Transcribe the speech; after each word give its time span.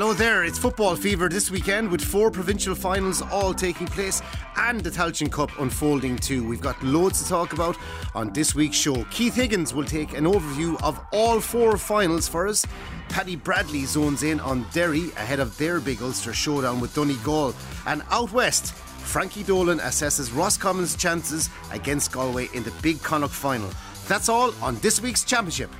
Hello 0.00 0.14
there, 0.14 0.44
it's 0.44 0.58
football 0.58 0.96
fever 0.96 1.28
this 1.28 1.50
weekend 1.50 1.90
with 1.90 2.00
four 2.00 2.30
provincial 2.30 2.74
finals 2.74 3.20
all 3.20 3.52
taking 3.52 3.86
place 3.86 4.22
and 4.56 4.80
the 4.80 4.88
Tailteann 4.88 5.30
Cup 5.30 5.50
unfolding 5.58 6.16
too. 6.16 6.42
We've 6.48 6.62
got 6.62 6.82
loads 6.82 7.22
to 7.22 7.28
talk 7.28 7.52
about 7.52 7.76
on 8.14 8.32
this 8.32 8.54
week's 8.54 8.78
show. 8.78 9.04
Keith 9.10 9.34
Higgins 9.34 9.74
will 9.74 9.84
take 9.84 10.16
an 10.16 10.24
overview 10.24 10.82
of 10.82 10.98
all 11.12 11.38
four 11.38 11.76
finals 11.76 12.26
for 12.26 12.48
us. 12.48 12.64
Paddy 13.10 13.36
Bradley 13.36 13.84
zones 13.84 14.22
in 14.22 14.40
on 14.40 14.64
Derry 14.72 15.10
ahead 15.18 15.38
of 15.38 15.54
their 15.58 15.80
big 15.80 16.00
Ulster 16.00 16.32
showdown 16.32 16.80
with 16.80 16.94
Donegal. 16.94 17.54
And 17.86 18.02
out 18.08 18.32
west, 18.32 18.72
Frankie 18.72 19.42
Dolan 19.42 19.80
assesses 19.80 20.30
Roscommon's 20.30 20.96
chances 20.96 21.50
against 21.72 22.10
Galway 22.10 22.48
in 22.54 22.62
the 22.62 22.72
big 22.80 23.02
Connacht 23.02 23.34
final. 23.34 23.68
That's 24.08 24.30
all 24.30 24.54
on 24.62 24.76
this 24.76 25.02
week's 25.02 25.24
championship. 25.24 25.70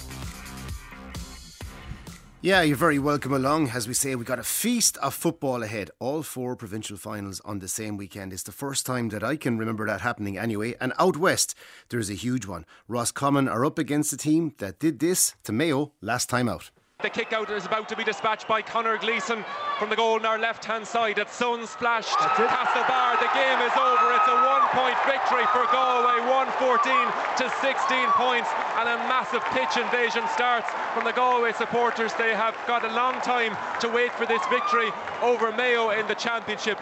Yeah, 2.42 2.62
you're 2.62 2.74
very 2.74 2.98
welcome 2.98 3.34
along. 3.34 3.68
As 3.68 3.86
we 3.86 3.92
say, 3.92 4.14
we 4.14 4.24
got 4.24 4.38
a 4.38 4.42
feast 4.42 4.96
of 5.02 5.12
football 5.12 5.62
ahead. 5.62 5.90
All 5.98 6.22
four 6.22 6.56
provincial 6.56 6.96
finals 6.96 7.42
on 7.44 7.58
the 7.58 7.68
same 7.68 7.98
weekend. 7.98 8.32
It's 8.32 8.44
the 8.44 8.50
first 8.50 8.86
time 8.86 9.10
that 9.10 9.22
I 9.22 9.36
can 9.36 9.58
remember 9.58 9.86
that 9.86 10.00
happening 10.00 10.38
anyway. 10.38 10.74
And 10.80 10.94
out 10.98 11.18
west, 11.18 11.54
there's 11.90 12.08
a 12.08 12.14
huge 12.14 12.46
one. 12.46 12.64
Roscommon 12.88 13.46
are 13.46 13.66
up 13.66 13.78
against 13.78 14.14
a 14.14 14.16
team 14.16 14.54
that 14.56 14.78
did 14.78 15.00
this 15.00 15.34
to 15.44 15.52
Mayo 15.52 15.92
last 16.00 16.30
time 16.30 16.48
out. 16.48 16.70
The 17.02 17.08
kick 17.08 17.32
out 17.32 17.48
is 17.48 17.64
about 17.64 17.88
to 17.88 17.96
be 17.96 18.04
dispatched 18.04 18.46
by 18.46 18.60
Connor 18.60 18.98
Gleeson 18.98 19.42
from 19.78 19.88
the 19.88 19.96
goal 19.96 20.16
on 20.16 20.26
our 20.26 20.38
left 20.38 20.66
hand 20.66 20.86
side. 20.86 21.18
It's 21.18 21.34
sun 21.34 21.66
splashed. 21.66 22.12
Castlebar, 22.12 23.18
the 23.18 23.30
game 23.32 23.58
is 23.64 23.72
over. 23.72 24.12
It's 24.12 24.28
a 24.28 24.36
one 24.44 24.68
point 24.76 24.96
victory 25.08 25.46
for 25.48 25.64
Galway, 25.72 26.20
114 26.28 26.92
to 27.38 27.48
16 27.64 28.06
points. 28.12 28.50
And 28.76 28.86
a 28.86 28.96
massive 29.08 29.42
pitch 29.56 29.80
invasion 29.80 30.28
starts 30.28 30.68
from 30.92 31.04
the 31.04 31.12
Galway 31.12 31.52
supporters. 31.52 32.12
They 32.14 32.34
have 32.34 32.54
got 32.66 32.84
a 32.84 32.92
long 32.92 33.14
time 33.22 33.56
to 33.80 33.88
wait 33.88 34.12
for 34.12 34.26
this 34.26 34.44
victory 34.50 34.90
over 35.22 35.52
Mayo 35.52 35.90
in 35.90 36.06
the 36.06 36.14
championship. 36.14 36.80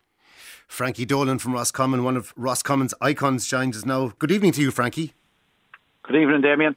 Frankie 0.67 1.07
Dolan 1.07 1.39
from 1.39 1.53
Roscommon, 1.53 2.03
one 2.03 2.17
of 2.17 2.35
Roscommon's 2.35 2.95
icons, 3.01 3.47
joins 3.47 3.77
us 3.77 3.87
now. 3.87 4.13
Good 4.19 4.33
evening 4.33 4.51
to 4.53 4.63
you, 4.63 4.73
Frankie. 4.73 5.15
Good 6.03 6.17
evening, 6.17 6.41
Damien. 6.41 6.75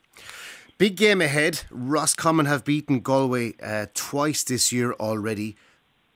Big 0.82 0.96
game 0.96 1.22
ahead. 1.22 1.62
Roscommon 1.70 2.48
have 2.48 2.66
beaten 2.66 3.02
Galway 3.02 3.54
uh, 3.62 3.86
twice 3.94 4.44
this 4.44 4.72
year 4.72 4.94
already. 4.94 5.56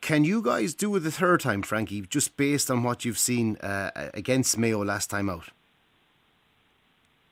Can 0.02 0.24
you 0.24 0.42
guys 0.42 0.74
do 0.74 0.96
it 0.96 1.02
the 1.02 1.12
third 1.12 1.42
time, 1.42 1.62
Frankie, 1.62 2.02
just 2.02 2.36
based 2.36 2.72
on 2.72 2.82
what 2.82 3.06
you've 3.06 3.20
seen 3.20 3.58
uh, 3.58 3.92
against 4.16 4.58
Mayo 4.58 4.84
last 4.84 5.12
time 5.12 5.30
out? 5.30 5.50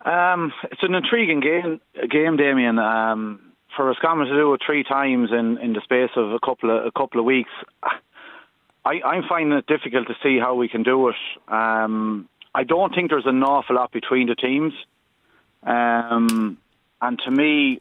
Um, 0.06 0.54
it's 0.72 0.84
an 0.84 0.94
intriguing 0.94 1.40
game, 1.40 1.82
game 2.08 2.38
Damien. 2.38 2.78
Um, 2.78 3.40
for 3.76 3.86
Roscommon 3.86 4.28
to 4.28 4.34
do 4.36 4.54
it 4.54 4.62
three 4.64 4.84
times 4.84 5.32
in, 5.32 5.58
in 5.58 5.74
the 5.74 5.82
space 5.82 6.12
of 6.16 6.34
a 6.34 6.40
couple 6.40 6.70
of 6.70 6.86
a 6.86 6.92
couple 6.92 7.20
of 7.20 7.26
weeks, 7.26 7.50
I, 8.86 9.02
I'm 9.04 9.24
finding 9.28 9.58
it 9.58 9.66
difficult 9.66 10.06
to 10.06 10.16
see 10.22 10.38
how 10.38 10.54
we 10.54 10.70
can 10.70 10.84
do 10.84 11.10
it. 11.10 11.16
Um, 11.48 12.30
I 12.54 12.64
don't 12.64 12.94
think 12.94 13.10
there's 13.10 13.26
an 13.26 13.42
awful 13.42 13.78
lot 13.78 13.92
between 13.92 14.28
the 14.28 14.36
teams. 14.36 14.74
Um, 15.64 16.60
and 17.04 17.20
to 17.20 17.32
me, 17.32 17.80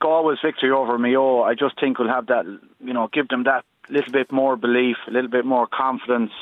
Galway's 0.00 0.40
victory 0.44 0.70
over 0.70 0.98
Mayo, 0.98 1.42
I 1.42 1.54
just 1.54 1.80
think 1.80 1.98
will 1.98 2.08
have 2.08 2.26
that, 2.26 2.44
you 2.84 2.92
know, 2.92 3.08
give 3.12 3.28
them 3.28 3.44
that 3.44 3.64
little 3.88 4.12
bit 4.12 4.30
more 4.30 4.56
belief, 4.56 4.96
a 5.08 5.10
little 5.10 5.30
bit 5.30 5.44
more 5.44 5.66
confidence. 5.66 6.32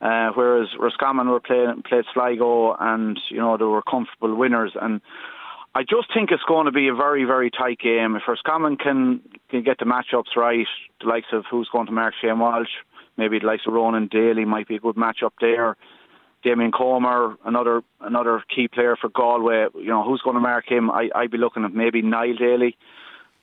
Uh, 0.00 0.30
whereas 0.34 0.68
Roscommon 0.78 1.28
were 1.28 1.40
playing 1.40 1.82
played 1.82 2.04
Sligo, 2.12 2.74
and 2.78 3.20
you 3.28 3.38
know 3.38 3.56
they 3.56 3.64
were 3.64 3.82
comfortable 3.82 4.34
winners. 4.34 4.72
And 4.80 5.00
I 5.76 5.82
just 5.82 6.12
think 6.12 6.32
it's 6.32 6.42
going 6.42 6.66
to 6.66 6.72
be 6.72 6.88
a 6.88 6.94
very 6.94 7.24
very 7.24 7.50
tight 7.50 7.78
game. 7.78 8.16
If 8.16 8.22
Roscommon 8.26 8.76
can 8.76 9.20
can 9.48 9.62
get 9.62 9.78
the 9.78 9.84
matchups 9.84 10.34
right, 10.36 10.66
the 11.00 11.06
likes 11.06 11.28
of 11.32 11.44
who's 11.48 11.68
going 11.72 11.86
to 11.86 11.92
mark 11.92 12.14
Shane 12.20 12.40
Walsh, 12.40 12.70
maybe 13.16 13.38
the 13.38 13.46
likes 13.46 13.62
of 13.66 13.74
Ronan 13.74 14.08
Daly 14.08 14.44
might 14.44 14.66
be 14.66 14.76
a 14.76 14.80
good 14.80 14.96
matchup 14.96 15.32
there. 15.40 15.76
Damien 16.42 16.72
Comer, 16.72 17.36
another 17.44 17.82
another 18.00 18.42
key 18.54 18.68
player 18.68 18.96
for 19.00 19.08
Galway. 19.08 19.66
You 19.74 19.86
know 19.86 20.04
who's 20.04 20.22
going 20.22 20.34
to 20.34 20.40
mark 20.40 20.70
him? 20.70 20.90
I 20.90 21.10
I'd 21.14 21.30
be 21.30 21.38
looking 21.38 21.64
at 21.64 21.74
maybe 21.74 22.02
Niall 22.02 22.36
Daly, 22.36 22.76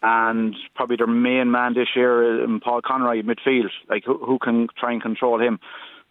and 0.01 0.55
probably 0.75 0.97
their 0.97 1.07
main 1.07 1.51
man 1.51 1.73
this 1.73 1.89
year, 1.95 2.43
um, 2.43 2.61
Paul 2.63 2.81
Conroy 2.81 3.21
midfield. 3.21 3.69
Like 3.89 4.03
who, 4.05 4.17
who 4.17 4.39
can 4.39 4.67
try 4.77 4.93
and 4.93 5.01
control 5.01 5.41
him? 5.41 5.59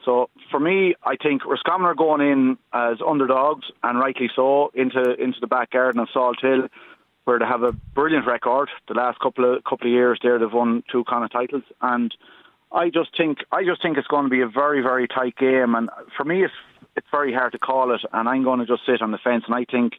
So 0.04 0.31
for 0.50 0.60
me, 0.60 0.94
I 1.04 1.16
think 1.16 1.44
Roscommon 1.44 1.87
are 1.87 1.94
going 1.94 2.21
in 2.21 2.59
as 2.72 2.99
underdogs, 3.06 3.66
and 3.82 3.99
rightly 3.99 4.31
so, 4.34 4.70
into 4.75 5.15
into 5.15 5.38
the 5.41 5.47
back 5.47 5.70
garden 5.72 6.00
of 6.00 6.09
Salthill, 6.15 6.69
where 7.25 7.38
they 7.38 7.44
have 7.44 7.62
a 7.62 7.72
brilliant 7.72 8.26
record. 8.26 8.70
The 8.87 8.94
last 8.94 9.19
couple 9.20 9.56
of 9.56 9.65
couple 9.65 9.87
of 9.87 9.93
years, 9.93 10.19
there 10.22 10.38
they've 10.38 10.53
won 10.53 10.82
two 10.91 11.05
kind 11.05 11.25
of 11.25 11.32
titles, 11.32 11.65
and 11.82 12.15
I 12.72 12.91
just 12.91 13.16
think 13.16 13.38
I 13.53 13.65
just 13.65 13.82
think 13.82 13.99
it's 13.99 14.06
going 14.09 14.25
to 14.25 14.31
be 14.31 14.41
a 14.41 14.49
very 14.49 14.81
very 14.82 15.09
tight 15.09 15.37
game. 15.37 15.75
And 15.75 15.91
for 16.16 16.25
me, 16.25 16.44
it's 16.44 16.55
it's 16.98 17.06
very 17.10 17.32
hard 17.32 17.53
to 17.53 17.59
call 17.59 17.94
it, 17.94 18.00
and 18.12 18.28
I'm 18.28 18.42
going 18.42 18.59
to 18.59 18.66
just 18.66 18.82
sit 18.84 19.00
on 19.00 19.12
the 19.12 19.19
fence. 19.19 19.44
And 19.47 19.54
I 19.54 19.64
think 19.64 19.94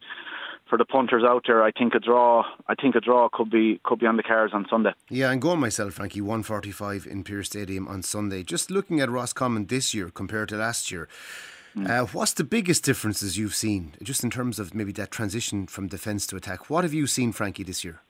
for 0.69 0.77
the 0.77 0.85
punters 0.85 1.23
out 1.23 1.45
there, 1.47 1.63
I 1.63 1.71
think 1.71 1.95
a 1.95 1.99
draw. 1.99 2.43
I 2.67 2.75
think 2.75 2.95
a 2.95 2.99
draw 2.99 3.29
could 3.31 3.49
be 3.49 3.79
could 3.83 3.99
be 3.99 4.05
on 4.05 4.17
the 4.17 4.23
cards 4.23 4.53
on 4.53 4.67
Sunday. 4.69 4.93
Yeah, 5.09 5.29
I'm 5.29 5.39
going 5.39 5.59
myself, 5.59 5.93
Frankie. 5.93 6.21
145 6.21 7.07
in 7.07 7.23
Pearse 7.23 7.47
Stadium 7.47 7.87
on 7.87 8.03
Sunday. 8.03 8.43
Just 8.43 8.69
looking 8.69 8.99
at 8.99 9.09
Roscommon 9.09 9.67
this 9.67 9.93
year 9.93 10.09
compared 10.09 10.49
to 10.49 10.57
last 10.57 10.91
year. 10.91 11.07
Mm. 11.75 11.89
Uh, 11.89 12.05
what's 12.07 12.33
the 12.33 12.43
biggest 12.43 12.83
differences 12.83 13.37
you've 13.37 13.55
seen, 13.55 13.93
just 14.03 14.23
in 14.23 14.29
terms 14.29 14.59
of 14.59 14.73
maybe 14.73 14.91
that 14.93 15.11
transition 15.11 15.67
from 15.67 15.87
defence 15.87 16.27
to 16.27 16.35
attack? 16.35 16.69
What 16.69 16.83
have 16.83 16.93
you 16.93 17.07
seen, 17.07 17.31
Frankie, 17.31 17.63
this 17.63 17.83
year? 17.85 18.01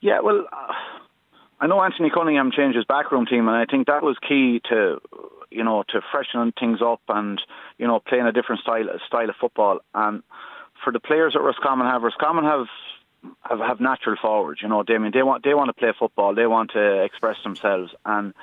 Yeah, 0.00 0.20
well, 0.20 0.44
uh, 0.52 0.72
I 1.58 1.66
know 1.66 1.82
Anthony 1.82 2.10
Cunningham 2.10 2.52
changed 2.52 2.76
his 2.76 2.84
backroom 2.84 3.26
team, 3.26 3.48
and 3.48 3.56
I 3.56 3.64
think 3.64 3.86
that 3.86 4.02
was 4.02 4.16
key 4.28 4.60
to 4.68 5.00
you 5.50 5.64
know, 5.64 5.84
to 5.88 6.00
freshening 6.12 6.52
things 6.58 6.80
up 6.82 7.00
and, 7.08 7.40
you 7.78 7.86
know, 7.86 8.00
playing 8.00 8.26
a 8.26 8.32
different 8.32 8.60
style 8.62 8.86
style 9.06 9.30
of 9.30 9.36
football. 9.40 9.78
And 9.94 10.22
for 10.84 10.92
the 10.92 11.00
players 11.00 11.32
that 11.32 11.40
Roscommon 11.40 11.86
have, 11.86 12.02
Roscommon 12.02 12.44
have 12.44 12.66
have, 13.42 13.58
have 13.60 13.80
natural 13.80 14.16
forwards. 14.20 14.60
You 14.62 14.68
know, 14.68 14.84
they 14.86 14.98
they 15.12 15.22
want 15.22 15.44
they 15.44 15.54
want 15.54 15.68
to 15.68 15.72
play 15.72 15.92
football. 15.98 16.34
They 16.34 16.46
want 16.46 16.72
to 16.72 17.02
express 17.02 17.36
themselves. 17.42 17.92
And 18.04 18.34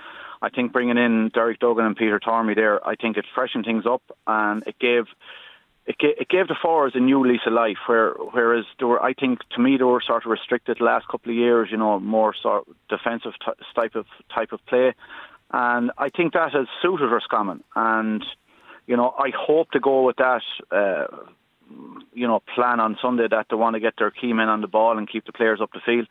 I 0.42 0.50
think 0.50 0.74
bringing 0.74 0.98
in 0.98 1.30
Derek 1.34 1.60
Duggan 1.60 1.86
and 1.86 1.96
Peter 1.96 2.20
Tormey 2.20 2.56
there, 2.56 2.86
I 2.86 2.96
think 2.96 3.18
it 3.18 3.26
freshened 3.34 3.66
things 3.66 3.86
up 3.86 4.02
and 4.28 4.64
it 4.68 4.80
gave. 4.80 5.06
It 5.86 6.30
gave, 6.30 6.48
the 6.48 6.56
forwards 6.62 6.96
a 6.96 7.00
new 7.00 7.28
lease 7.28 7.42
of 7.46 7.54
life. 7.54 7.78
Where, 7.88 8.12
whereas 8.32 8.66
they 8.80 8.86
were, 8.86 9.04
I 9.04 9.14
think, 9.14 9.40
to 9.52 9.62
me, 9.62 9.76
they 9.78 9.84
were 9.84 10.02
sort 10.02 10.26
of 10.26 10.32
restricted 10.32 10.78
the 10.80 10.86
last 10.86 11.08
couple 11.10 11.32
of 11.32 11.38
years. 11.38 11.70
You 11.72 11.78
know, 11.78 12.00
more 12.00 12.34
sort 12.42 12.68
of 12.68 12.76
defensive 12.90 13.34
type 13.76 13.96
of 13.96 14.06
type 14.34 14.54
of 14.54 14.66
play. 14.66 14.94
And 15.52 15.92
I 15.98 16.10
think 16.10 16.34
that 16.34 16.54
has 16.54 16.68
suited 16.82 17.08
Roscommon. 17.12 17.64
And, 17.76 18.26
you 18.88 18.98
know, 18.98 19.14
I 19.20 19.32
hope 19.38 19.72
to 19.72 19.80
go 19.80 20.04
with 20.04 20.16
that, 20.18 20.42
uh, 20.72 21.08
you 22.14 22.28
know, 22.28 22.42
plan 22.56 22.80
on 22.80 22.98
Sunday 23.02 23.28
that 23.30 23.48
they 23.50 23.56
want 23.56 23.76
to 23.76 23.80
get 23.80 23.96
their 23.98 24.12
key 24.12 24.34
men 24.34 24.50
on 24.50 24.62
the 24.62 24.68
ball 24.68 24.98
and 24.98 25.10
keep 25.10 25.26
the 25.26 25.32
players 25.32 25.60
up 25.62 25.72
the 25.74 25.82
field. 25.86 26.08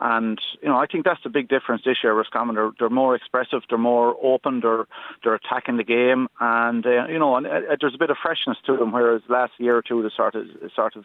And, 0.00 0.40
you 0.60 0.68
know, 0.68 0.76
I 0.76 0.86
think 0.86 1.04
that's 1.04 1.22
the 1.22 1.30
big 1.30 1.48
difference 1.48 1.82
this 1.84 1.98
year, 2.02 2.12
Roscommon. 2.12 2.56
They're, 2.56 2.72
they're 2.78 2.90
more 2.90 3.14
expressive, 3.14 3.62
they're 3.68 3.78
more 3.78 4.16
open, 4.20 4.60
they're, 4.60 4.86
they're 5.22 5.36
attacking 5.36 5.76
the 5.76 5.84
game. 5.84 6.26
And, 6.40 6.84
uh, 6.84 7.06
you 7.06 7.18
know, 7.18 7.36
and, 7.36 7.46
uh, 7.46 7.76
there's 7.80 7.94
a 7.94 7.98
bit 7.98 8.10
of 8.10 8.16
freshness 8.20 8.58
to 8.66 8.76
them, 8.76 8.90
whereas 8.90 9.22
last 9.28 9.52
year 9.58 9.76
or 9.76 9.82
two, 9.82 10.02
they 10.02 10.10
sort 10.16 10.34
of, 10.34 10.46
sort 10.74 10.96
of 10.96 11.04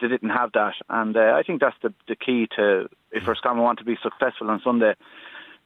they 0.00 0.08
didn't 0.08 0.30
have 0.30 0.50
that. 0.52 0.74
And 0.88 1.16
uh, 1.16 1.34
I 1.36 1.44
think 1.44 1.60
that's 1.60 1.76
the, 1.82 1.94
the 2.08 2.16
key 2.16 2.48
to, 2.56 2.88
if 3.12 3.28
Roscommon 3.28 3.62
want 3.62 3.78
to 3.78 3.84
be 3.84 3.96
successful 4.02 4.50
on 4.50 4.60
Sunday, 4.62 4.94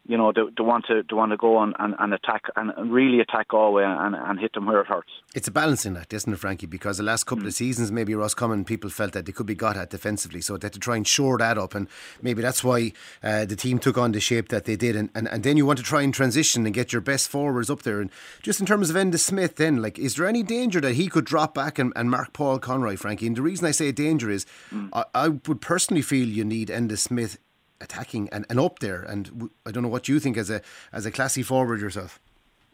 you 0.07 0.17
know, 0.17 0.33
they, 0.33 0.43
they 0.57 0.63
want 0.63 0.87
to 0.87 1.03
they 1.09 1.15
want 1.15 1.31
to 1.31 1.37
go 1.37 1.57
on 1.57 1.75
and, 1.79 1.95
and 1.99 2.13
attack 2.15 2.45
and 2.57 2.73
really 2.93 3.21
attack 3.21 3.49
Galway 3.49 3.85
and, 3.85 4.15
and 4.15 4.41
hit 4.41 4.55
them 4.55 4.67
where 4.67 4.81
it 4.81 4.87
hurts. 4.87 5.11
It's 5.35 5.47
a 5.47 5.53
balancing 5.53 5.97
act, 5.97 6.13
isn't 6.13 6.33
it, 6.33 6.39
Frankie? 6.39 6.67
Because 6.67 6.97
the 6.97 7.05
last 7.05 7.25
couple 7.25 7.45
mm. 7.45 7.49
of 7.49 7.55
seasons, 7.55 7.93
maybe 7.93 8.15
Roscommon 8.15 8.65
people 8.65 8.91
felt 8.91 9.13
that 9.13 9.27
they 9.27 9.33
could 9.33 9.47
be 9.47 9.55
got 9.55 9.77
at 9.77 9.91
defensively, 9.91 10.41
so 10.41 10.57
they 10.57 10.67
had 10.67 10.73
to 10.73 10.79
try 10.79 10.97
and 10.97 11.07
shore 11.07 11.39
that 11.39 11.59
up, 11.59 11.75
and 11.75 11.87
maybe 12.23 12.43
that's 12.43 12.65
why 12.65 12.93
uh, 13.23 13.45
the 13.45 13.57
team 13.57 13.79
took 13.79 13.99
on 13.99 14.13
the 14.13 14.21
shape 14.21 14.49
that 14.49 14.65
they 14.65 14.77
did. 14.77 14.97
And, 14.97 15.11
and, 15.15 15.29
and 15.29 15.43
then 15.43 15.57
you 15.57 15.67
want 15.67 15.79
to 15.79 15.85
try 15.85 16.03
and 16.03 16.13
transition 16.13 16.67
and 16.67 16.75
get 16.75 16.93
your 16.93 17.03
best 17.03 17.29
forwards 17.29 17.71
up 17.71 17.83
there. 17.83 18.01
And 18.01 18.11
just 18.43 18.61
in 18.61 18.67
terms 18.67 18.91
of 18.91 18.97
Enda 18.97 19.19
Smith, 19.19 19.57
then, 19.57 19.83
like, 19.83 19.99
is 19.99 20.17
there 20.17 20.27
any 20.27 20.43
danger 20.43 20.81
that 20.81 20.95
he 20.95 21.09
could 21.09 21.25
drop 21.25 21.55
back 21.55 21.79
and, 21.79 21.93
and 21.95 22.11
mark 22.11 22.33
Paul 22.33 22.59
Conroy, 22.59 22.97
Frankie? 22.97 23.27
And 23.27 23.37
the 23.37 23.43
reason 23.43 23.67
I 23.67 23.71
say 23.73 23.93
danger 23.93 24.31
is, 24.31 24.47
mm. 24.73 24.89
I, 24.93 25.05
I 25.15 25.29
would 25.29 25.61
personally 25.61 26.03
feel 26.03 26.27
you 26.27 26.45
need 26.45 26.69
Enda 26.69 26.99
Smith 26.99 27.39
attacking 27.81 28.29
and, 28.31 28.47
and 28.49 28.61
up 28.61 28.79
there. 28.79 29.03
And 29.03 29.51
I 29.67 29.71
don't 29.71 29.83
know 29.83 29.89
what 29.89 30.09
you 30.09 30.21
think 30.21 30.37
as 30.37 30.51
a 30.51 30.61
as 30.93 31.07
a 31.07 31.11
classy 31.11 31.43
forward 31.43 31.81
yourself. 31.81 32.21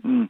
Mm. 0.05 0.29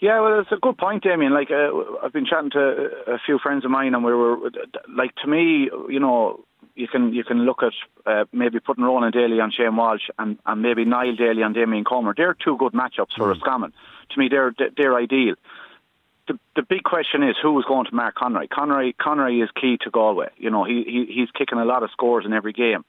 Yeah, 0.00 0.20
well, 0.20 0.40
it's 0.40 0.52
a 0.52 0.56
good 0.56 0.78
point, 0.78 1.02
Damien. 1.02 1.32
Like 1.34 1.50
uh, 1.50 1.70
I've 2.02 2.12
been 2.12 2.26
chatting 2.26 2.50
to 2.50 2.90
a 3.08 3.18
few 3.24 3.38
friends 3.38 3.64
of 3.64 3.70
mine, 3.70 3.94
and 3.94 4.04
we 4.04 4.14
were 4.14 4.50
like, 4.88 5.14
to 5.16 5.28
me, 5.28 5.68
you 5.88 5.98
know, 5.98 6.44
you 6.76 6.86
can 6.86 7.12
you 7.12 7.24
can 7.24 7.38
look 7.38 7.62
at 7.62 7.72
uh, 8.06 8.24
maybe 8.32 8.60
putting 8.60 8.84
Ronan 8.84 9.10
Daly 9.10 9.40
on 9.40 9.50
Shane 9.50 9.74
Walsh 9.74 10.08
and, 10.18 10.38
and 10.46 10.62
maybe 10.62 10.84
Niall 10.84 11.16
Daly 11.16 11.42
on 11.42 11.52
Damien 11.52 11.84
Comer. 11.84 12.14
They're 12.16 12.36
two 12.44 12.56
good 12.56 12.72
matchups 12.72 13.16
for 13.16 13.24
mm. 13.24 13.34
Roscommon. 13.34 13.72
To 14.10 14.18
me, 14.18 14.28
they're 14.30 14.54
they're 14.76 14.96
ideal. 14.96 15.34
The, 16.28 16.38
the 16.54 16.62
big 16.62 16.82
question 16.84 17.22
is 17.22 17.36
who 17.42 17.58
is 17.58 17.64
going 17.64 17.86
to 17.86 17.94
mark 17.94 18.14
Conroy. 18.14 18.46
Conroy 18.52 18.92
Conroy 19.00 19.42
is 19.42 19.48
key 19.60 19.78
to 19.82 19.90
Galway. 19.90 20.28
You 20.36 20.50
know, 20.50 20.62
he, 20.62 20.84
he 20.84 21.12
he's 21.12 21.30
kicking 21.32 21.58
a 21.58 21.64
lot 21.64 21.82
of 21.82 21.90
scores 21.90 22.24
in 22.24 22.32
every 22.32 22.52
game 22.52 22.84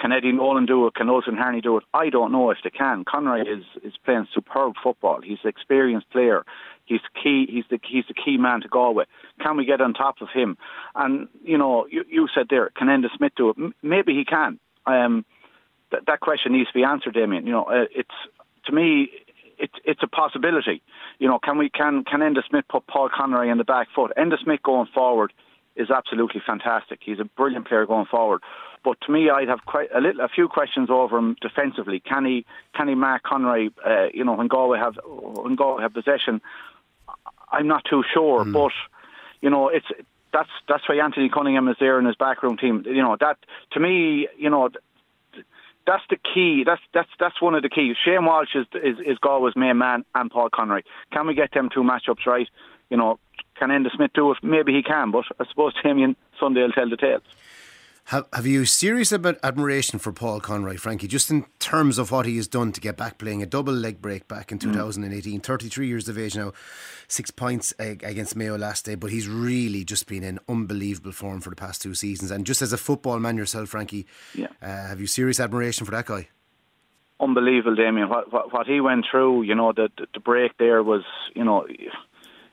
Can 0.00 0.12
Eddie 0.12 0.32
Nolan 0.32 0.66
do 0.66 0.86
it? 0.86 0.94
Can 0.94 1.08
Ultan 1.08 1.36
Harney 1.36 1.60
do 1.60 1.76
it? 1.76 1.84
I 1.94 2.10
don't 2.10 2.32
know 2.32 2.50
if 2.50 2.58
they 2.64 2.70
can. 2.70 3.04
Conroy 3.04 3.42
is 3.42 3.64
is 3.84 3.94
playing 4.04 4.26
superb 4.34 4.74
football. 4.82 5.20
He's 5.22 5.38
an 5.44 5.50
experienced 5.50 6.10
player. 6.10 6.44
He's 6.84 7.00
key. 7.22 7.46
He's 7.48 7.64
the 7.70 7.78
he's 7.88 8.04
the 8.08 8.14
key 8.14 8.36
man 8.36 8.62
to 8.62 8.68
Galway. 8.68 9.04
Can 9.40 9.56
we 9.56 9.64
get 9.64 9.80
on 9.80 9.94
top 9.94 10.16
of 10.20 10.28
him? 10.34 10.56
And 10.94 11.28
you 11.44 11.56
know, 11.56 11.86
you, 11.88 12.04
you 12.08 12.28
said 12.34 12.46
there, 12.50 12.70
can 12.76 12.88
Enda 12.88 13.08
Smith 13.16 13.32
do 13.36 13.50
it? 13.50 13.56
M- 13.58 13.74
maybe 13.82 14.14
he 14.14 14.24
can. 14.24 14.58
Um, 14.86 15.24
th- 15.90 16.02
that 16.06 16.20
question 16.20 16.52
needs 16.52 16.68
to 16.68 16.74
be 16.74 16.84
answered, 16.84 17.14
Damien. 17.14 17.46
You 17.46 17.52
know, 17.52 17.64
uh, 17.64 17.84
it's 17.94 18.10
to 18.66 18.72
me, 18.72 19.10
it's 19.58 19.74
it's 19.84 20.02
a 20.02 20.08
possibility. 20.08 20.82
You 21.20 21.28
know, 21.28 21.38
can 21.38 21.58
we 21.58 21.70
can 21.70 22.02
can 22.02 22.20
Enda 22.20 22.42
Smith 22.48 22.64
put 22.68 22.86
Paul 22.88 23.08
Conroy 23.14 23.50
in 23.50 23.58
the 23.58 23.64
back 23.64 23.88
foot? 23.94 24.12
Enda 24.18 24.42
Smith 24.42 24.62
going 24.64 24.88
forward 24.92 25.32
is 25.76 25.90
absolutely 25.90 26.42
fantastic. 26.44 27.00
He's 27.02 27.20
a 27.20 27.24
brilliant 27.24 27.68
player 27.68 27.86
going 27.86 28.06
forward. 28.06 28.42
But 28.84 29.00
to 29.02 29.12
me, 29.12 29.30
I'd 29.30 29.48
have 29.48 29.64
quite 29.64 29.88
a 29.94 30.00
little, 30.00 30.22
a 30.22 30.28
few 30.28 30.48
questions 30.48 30.90
over 30.90 31.16
him 31.16 31.36
defensively. 31.40 32.00
Can 32.00 32.24
he 32.24 32.44
can 32.74 32.88
he 32.88 32.94
mark 32.94 33.22
Conroy? 33.22 33.68
Uh, 33.84 34.06
you 34.12 34.24
know, 34.24 34.34
when 34.34 34.48
Galway 34.48 34.78
have 34.78 34.98
when 35.06 35.54
Galway 35.54 35.82
have 35.82 35.94
possession, 35.94 36.40
I'm 37.50 37.68
not 37.68 37.84
too 37.88 38.02
sure. 38.12 38.44
Mm. 38.44 38.52
But 38.52 38.72
you 39.40 39.50
know, 39.50 39.68
it's 39.68 39.86
that's 40.32 40.50
that's 40.68 40.88
why 40.88 40.96
Anthony 40.96 41.28
Cunningham 41.28 41.68
is 41.68 41.76
there 41.78 41.98
in 41.98 42.06
his 42.06 42.16
backroom 42.16 42.56
team. 42.56 42.82
You 42.86 43.02
know, 43.02 43.16
that 43.20 43.38
to 43.72 43.80
me, 43.80 44.26
you 44.36 44.50
know, 44.50 44.70
that's 45.86 46.02
the 46.10 46.16
key. 46.16 46.64
That's 46.64 46.82
that's 46.92 47.10
that's 47.20 47.40
one 47.40 47.54
of 47.54 47.62
the 47.62 47.68
keys. 47.68 47.96
Shane 48.04 48.24
Walsh 48.24 48.54
is 48.54 48.66
is, 48.74 48.98
is 49.04 49.18
Galway's 49.18 49.54
main 49.56 49.78
man, 49.78 50.04
and 50.14 50.30
Paul 50.30 50.48
Conroy. 50.50 50.82
Can 51.12 51.26
we 51.26 51.34
get 51.34 51.52
them 51.52 51.68
two 51.72 51.82
matchups 51.82 52.26
right? 52.26 52.48
You 52.90 52.96
know, 52.96 53.18
can 53.58 53.70
Enda 53.70 53.94
Smith 53.94 54.12
do 54.14 54.30
it? 54.32 54.38
Maybe 54.42 54.72
he 54.72 54.82
can, 54.82 55.10
but 55.10 55.24
I 55.38 55.44
suppose 55.48 55.72
Damien 55.82 56.16
Sunday 56.38 56.62
will 56.62 56.72
tell 56.72 56.88
the 56.88 56.96
tale. 56.96 57.20
Have, 58.06 58.26
have 58.32 58.46
you 58.46 58.64
serious 58.64 59.12
about 59.12 59.38
admiration 59.44 59.98
for 59.98 60.12
Paul 60.12 60.40
Conroy, 60.40 60.76
Frankie, 60.76 61.06
just 61.06 61.30
in 61.30 61.46
terms 61.60 61.98
of 61.98 62.10
what 62.10 62.26
he 62.26 62.36
has 62.36 62.48
done 62.48 62.72
to 62.72 62.80
get 62.80 62.96
back 62.96 63.16
playing 63.16 63.42
a 63.42 63.46
double 63.46 63.72
leg 63.72 64.02
break 64.02 64.26
back 64.26 64.50
in 64.50 64.58
2018? 64.58 65.40
Mm. 65.40 65.42
33 65.42 65.86
years 65.86 66.08
of 66.08 66.18
age 66.18 66.36
now, 66.36 66.52
six 67.06 67.30
points 67.30 67.72
against 67.78 68.34
Mayo 68.34 68.58
last 68.58 68.84
day, 68.84 68.96
but 68.96 69.10
he's 69.10 69.28
really 69.28 69.84
just 69.84 70.08
been 70.08 70.24
in 70.24 70.40
unbelievable 70.48 71.12
form 71.12 71.40
for 71.40 71.50
the 71.50 71.56
past 71.56 71.80
two 71.80 71.94
seasons. 71.94 72.32
And 72.32 72.44
just 72.44 72.60
as 72.60 72.72
a 72.72 72.76
football 72.78 73.20
man 73.20 73.36
yourself, 73.36 73.68
Frankie, 73.68 74.06
yeah. 74.34 74.48
Uh, 74.60 74.66
have 74.66 75.00
you 75.00 75.06
serious 75.06 75.38
admiration 75.38 75.86
for 75.86 75.92
that 75.92 76.06
guy? 76.06 76.28
Unbelievable, 77.20 77.76
Damien. 77.76 78.08
What, 78.08 78.32
what, 78.32 78.52
what 78.52 78.66
he 78.66 78.80
went 78.80 79.06
through, 79.08 79.42
you 79.42 79.54
know, 79.54 79.72
the, 79.72 79.88
the, 79.96 80.06
the 80.14 80.20
break 80.20 80.58
there 80.58 80.82
was, 80.82 81.04
you 81.36 81.44
know, 81.44 81.66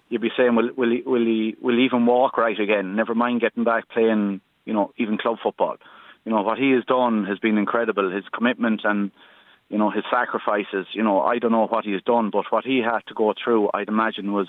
you'd 0.09 0.21
be 0.21 0.31
saying, 0.35 0.56
will, 0.56 0.69
will, 0.75 0.91
he, 0.91 1.01
will, 1.06 1.25
he, 1.25 1.56
will 1.61 1.77
he 1.77 1.85
even 1.85 2.06
walk 2.06 2.38
right 2.38 2.59
again? 2.59 2.95
Never 2.95 3.15
mind 3.15 3.41
getting 3.41 3.63
back 3.63 3.89
playing 3.89 4.41
you 4.69 4.75
know, 4.75 4.94
even 4.97 5.17
club 5.17 5.38
football. 5.41 5.77
You 6.25 6.31
know, 6.31 6.44
what 6.44 6.59
he 6.59 6.71
has 6.71 6.85
done 6.85 7.25
has 7.25 7.39
been 7.39 7.57
incredible. 7.57 8.11
His 8.11 8.25
commitment 8.31 8.81
and, 8.83 9.09
you 9.67 9.79
know, 9.79 9.89
his 9.89 10.03
sacrifices, 10.11 10.85
you 10.94 11.03
know, 11.03 11.21
I 11.21 11.39
don't 11.39 11.51
know 11.51 11.65
what 11.65 11.85
he 11.85 11.94
has 11.94 12.03
done, 12.03 12.29
but 12.29 12.45
what 12.51 12.65
he 12.65 12.77
had 12.77 13.00
to 13.07 13.15
go 13.15 13.33
through, 13.33 13.71
I'd 13.73 13.88
imagine, 13.88 14.31
was 14.31 14.47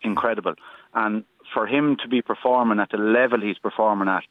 incredible. 0.00 0.54
And 0.94 1.24
for 1.52 1.66
him 1.66 1.98
to 2.02 2.08
be 2.08 2.22
performing 2.22 2.80
at 2.80 2.90
the 2.90 2.96
level 2.96 3.40
he's 3.40 3.58
performing 3.58 4.08
at, 4.08 4.24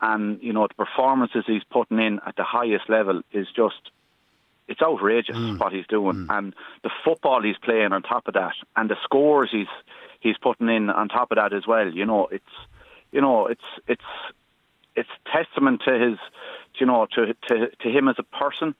and, 0.00 0.40
you 0.40 0.52
know, 0.52 0.68
the 0.68 0.84
performances 0.84 1.42
he's 1.44 1.64
putting 1.64 1.98
in 1.98 2.20
at 2.24 2.36
the 2.36 2.44
highest 2.44 2.88
level 2.88 3.22
is 3.32 3.48
just, 3.56 3.90
it's 4.68 4.80
outrageous 4.80 5.36
mm. 5.36 5.58
what 5.58 5.72
he's 5.72 5.88
doing. 5.88 6.26
Mm. 6.26 6.38
And 6.38 6.54
the 6.84 6.90
football 7.04 7.42
he's 7.42 7.58
playing 7.58 7.92
on 7.92 8.02
top 8.02 8.28
of 8.28 8.34
that, 8.34 8.54
and 8.76 8.88
the 8.88 8.96
scores 9.02 9.48
he's, 9.50 9.66
he's 10.20 10.38
putting 10.38 10.68
in 10.68 10.90
on 10.90 11.08
top 11.08 11.30
of 11.32 11.36
that 11.36 11.52
as 11.52 11.66
well, 11.66 11.88
you 11.92 12.06
know, 12.06 12.26
it's, 12.26 12.44
you 13.12 13.20
know, 13.20 13.46
it's, 13.46 13.64
it's, 13.86 14.02
it's 14.98 15.08
testament 15.32 15.82
to 15.84 15.98
his, 15.98 16.18
you 16.80 16.86
know, 16.86 17.06
to 17.14 17.34
to 17.48 17.70
to 17.80 17.88
him 17.88 18.08
as 18.08 18.16
a 18.18 18.22
person, 18.24 18.74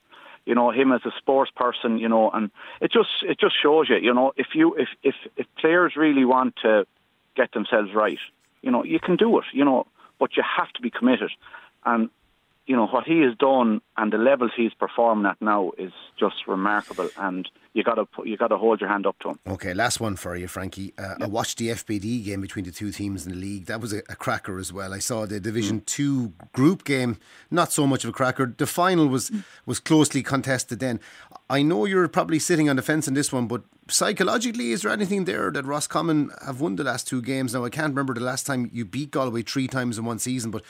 you 0.45 0.53
know, 0.53 0.69
him 0.69 0.91
as 0.91 1.01
a 1.05 1.11
sports 1.17 1.51
person, 1.55 1.97
you 1.97 2.09
know, 2.09 2.29
and 2.31 2.51
it 2.81 2.91
just 2.91 3.09
it 3.23 3.39
just 3.39 3.55
shows 3.61 3.89
you, 3.89 3.97
you 3.97 4.13
know, 4.13 4.33
if 4.35 4.47
you 4.53 4.75
if 4.75 4.89
if 5.01 5.15
if 5.37 5.47
players 5.57 5.95
really 5.95 6.25
want 6.25 6.55
to 6.57 6.85
get 7.35 7.51
themselves 7.53 7.93
right, 7.93 8.19
you 8.61 8.69
know, 8.71 8.83
you 8.83 8.99
can 8.99 9.15
do 9.15 9.39
it, 9.39 9.45
you 9.53 9.63
know, 9.63 9.87
but 10.19 10.35
you 10.35 10.43
have 10.43 10.71
to 10.73 10.81
be 10.81 10.89
committed, 10.89 11.31
and 11.85 12.09
you 12.69 12.75
know 12.75 12.85
what 12.85 13.03
he 13.03 13.21
has 13.21 13.35
done 13.39 13.81
and 13.97 14.13
the 14.13 14.17
levels 14.19 14.51
he's 14.55 14.75
performing 14.75 15.25
at 15.25 15.41
now 15.41 15.71
is 15.79 15.91
just 16.19 16.35
remarkable 16.47 17.09
and 17.17 17.49
you 17.73 17.83
got 17.83 17.95
to 17.95 18.07
you 18.23 18.37
got 18.37 18.49
to 18.49 18.57
hold 18.57 18.79
your 18.79 18.89
hand 18.89 19.07
up 19.07 19.17
to 19.19 19.29
him. 19.29 19.39
Okay, 19.47 19.73
last 19.73 19.99
one 19.99 20.15
for 20.15 20.35
you, 20.35 20.47
Frankie. 20.47 20.93
Uh. 20.95 21.15
I 21.19 21.25
watched 21.25 21.57
the 21.57 21.69
FBD 21.69 22.23
game 22.23 22.41
between 22.41 22.65
the 22.65 22.71
two 22.71 22.91
teams 22.91 23.25
in 23.25 23.31
the 23.31 23.37
league. 23.39 23.65
That 23.65 23.81
was 23.81 23.91
a, 23.91 23.99
a 24.07 24.15
cracker 24.15 24.59
as 24.59 24.71
well. 24.71 24.93
I 24.93 24.99
saw 24.99 25.25
the 25.25 25.39
Division 25.39 25.81
mm. 25.81 25.85
Two 25.85 26.33
group 26.53 26.83
game, 26.83 27.17
not 27.49 27.71
so 27.71 27.87
much 27.87 28.03
of 28.03 28.11
a 28.11 28.13
cracker. 28.13 28.53
The 28.55 28.67
final 28.67 29.07
was 29.07 29.31
mm. 29.31 29.43
was 29.65 29.79
closely 29.79 30.21
contested. 30.21 30.79
Then 30.79 30.99
I 31.49 31.63
know 31.63 31.85
you're 31.85 32.07
probably 32.07 32.37
sitting 32.37 32.69
on 32.69 32.75
the 32.75 32.83
fence 32.83 33.07
in 33.07 33.15
this 33.15 33.33
one, 33.33 33.47
but 33.47 33.63
psychologically, 33.87 34.73
is 34.73 34.83
there 34.83 34.91
anything 34.91 35.25
there 35.25 35.49
that 35.49 35.65
Roscommon 35.65 36.29
have 36.45 36.61
won 36.61 36.75
the 36.75 36.83
last 36.83 37.07
two 37.07 37.23
games? 37.23 37.55
Now 37.55 37.65
I 37.65 37.71
can't 37.71 37.95
remember 37.95 38.13
the 38.13 38.19
last 38.19 38.45
time 38.45 38.69
you 38.71 38.85
beat 38.85 39.09
Galway 39.09 39.41
three 39.41 39.67
times 39.67 39.97
in 39.97 40.05
one 40.05 40.19
season, 40.19 40.51
but 40.51 40.63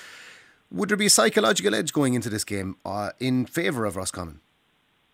would 0.72 0.90
there 0.90 0.98
be 0.98 1.08
a 1.08 1.10
psychological 1.10 1.76
edge 1.76 1.94
going 1.94 2.14
into 2.14 2.30
this 2.30 2.44
game 2.44 2.76
uh, 2.86 3.12
in 3.20 3.46
favour 3.46 3.86
of 3.86 3.96
Roscommon? 3.96 4.40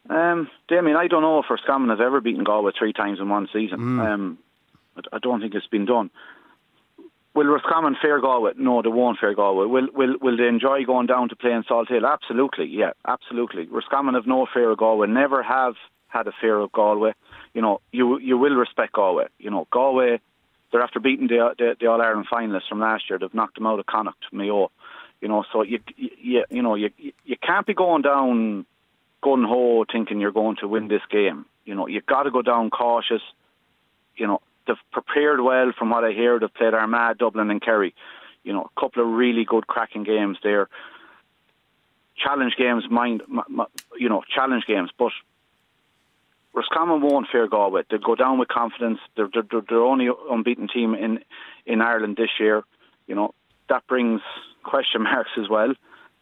Um, 0.09 0.49
Damien, 0.67 0.97
I 0.97 1.07
don't 1.07 1.21
know 1.21 1.39
if 1.39 1.49
Roscommon 1.49 1.89
has 1.89 1.99
ever 1.99 2.21
beaten 2.21 2.43
Galway 2.43 2.71
three 2.77 2.93
times 2.93 3.19
in 3.19 3.29
one 3.29 3.47
season. 3.51 3.79
Mm. 3.79 4.05
Um, 4.05 4.37
I 5.11 5.19
don't 5.19 5.41
think 5.41 5.55
it's 5.55 5.67
been 5.67 5.85
done. 5.85 6.11
Will 7.33 7.47
Roscommon 7.47 7.97
fair 8.01 8.21
Galway? 8.21 8.53
No, 8.55 8.81
they 8.81 8.87
won't 8.89 9.19
fair 9.19 9.33
Galway. 9.33 9.65
Will 9.65 9.87
will 9.93 10.15
will 10.21 10.37
they 10.37 10.47
enjoy 10.47 10.85
going 10.85 11.07
down 11.07 11.27
to 11.29 11.35
play 11.35 11.51
in 11.51 11.63
Salthill? 11.63 12.09
Absolutely, 12.09 12.65
yeah, 12.65 12.91
absolutely. 13.05 13.65
Roscommon 13.65 14.13
have 14.13 14.25
no 14.25 14.47
fear 14.53 14.71
of 14.71 14.77
Galway. 14.77 15.07
Never 15.07 15.43
have 15.43 15.73
had 16.07 16.27
a 16.27 16.31
fear 16.39 16.57
of 16.57 16.71
Galway. 16.71 17.11
You 17.53 17.61
know, 17.61 17.81
you 17.91 18.19
you 18.19 18.37
will 18.37 18.55
respect 18.55 18.93
Galway. 18.93 19.25
You 19.37 19.51
know, 19.51 19.67
Galway. 19.71 20.21
They're 20.71 20.81
after 20.81 21.01
beating 21.01 21.27
the 21.27 21.53
the, 21.57 21.75
the 21.79 21.87
All 21.87 22.01
Ireland 22.01 22.27
finalists 22.31 22.69
from 22.69 22.79
last 22.79 23.09
year. 23.09 23.19
They've 23.19 23.33
knocked 23.33 23.55
them 23.55 23.67
out 23.67 23.79
of 23.79 23.85
Connacht, 23.85 24.23
Mayo. 24.31 24.71
You 25.21 25.27
know, 25.27 25.43
so 25.51 25.63
you 25.63 25.79
you 25.97 26.45
you 26.49 26.61
know 26.61 26.75
you 26.75 26.91
you 26.97 27.35
can't 27.41 27.65
be 27.65 27.73
going 27.73 28.01
down 28.01 28.65
gun 29.25 29.43
ho 29.43 29.85
thinking 29.91 30.19
you're 30.19 30.31
going 30.31 30.57
to 30.57 30.67
win 30.67 30.87
this 30.87 31.01
game. 31.09 31.45
You 31.65 31.73
know, 31.73 31.87
you've 31.87 32.05
got 32.05 32.23
to 32.23 32.31
go 32.31 32.43
down 32.43 32.69
cautious. 32.69 33.21
You 34.15 34.27
know, 34.27 34.41
they've 34.67 34.75
prepared 34.91 35.41
well 35.41 35.71
from 35.77 35.89
what 35.89 36.03
I 36.03 36.11
hear. 36.11 36.39
They've 36.39 36.53
played 36.53 36.73
Armagh, 36.73 37.17
Dublin, 37.17 37.49
and 37.49 37.61
Kerry. 37.61 37.95
You 38.43 38.53
know, 38.53 38.69
a 38.75 38.79
couple 38.79 39.01
of 39.01 39.09
really 39.09 39.43
good 39.43 39.65
cracking 39.65 40.03
games 40.03 40.37
there. 40.43 40.69
Challenge 42.15 42.53
games, 42.57 42.83
mind, 42.89 43.23
you 43.97 44.07
know, 44.07 44.23
challenge 44.33 44.65
games. 44.67 44.91
But 44.97 45.11
Roscommon 46.53 47.01
won't 47.01 47.27
fear 47.31 47.47
Galway. 47.47 47.81
They'll 47.89 47.99
go 47.99 48.15
down 48.15 48.37
with 48.37 48.47
confidence. 48.47 48.99
They're, 49.17 49.27
they're, 49.33 49.61
they're 49.67 49.83
only 49.83 50.09
unbeaten 50.29 50.67
team 50.67 50.93
in 50.93 51.19
in 51.65 51.81
Ireland 51.81 52.15
this 52.15 52.29
year. 52.39 52.63
You 53.07 53.15
know, 53.15 53.33
that 53.69 53.85
brings 53.87 54.21
question 54.63 55.03
marks 55.03 55.31
as 55.37 55.49
well. 55.49 55.73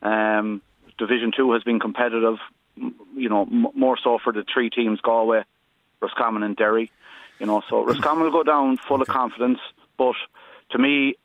Um, 0.01 0.61
Division 0.97 1.31
Two 1.35 1.53
has 1.53 1.63
been 1.63 1.79
competitive 1.79 2.37
you 2.75 3.29
know, 3.29 3.43
m- 3.43 3.67
more 3.75 3.97
so 4.01 4.19
for 4.23 4.33
the 4.33 4.43
three 4.51 4.69
teams, 4.69 4.99
Galway, 5.01 5.43
Roscommon 6.01 6.43
and 6.43 6.55
Derry. 6.55 6.91
You 7.39 7.45
know, 7.45 7.61
so 7.69 7.83
Roscommon 7.85 8.23
will 8.23 8.31
go 8.31 8.43
down 8.43 8.77
full 8.77 9.01
of 9.01 9.07
confidence, 9.07 9.59
but 9.97 10.15
to 10.71 10.77
me, 10.77 11.15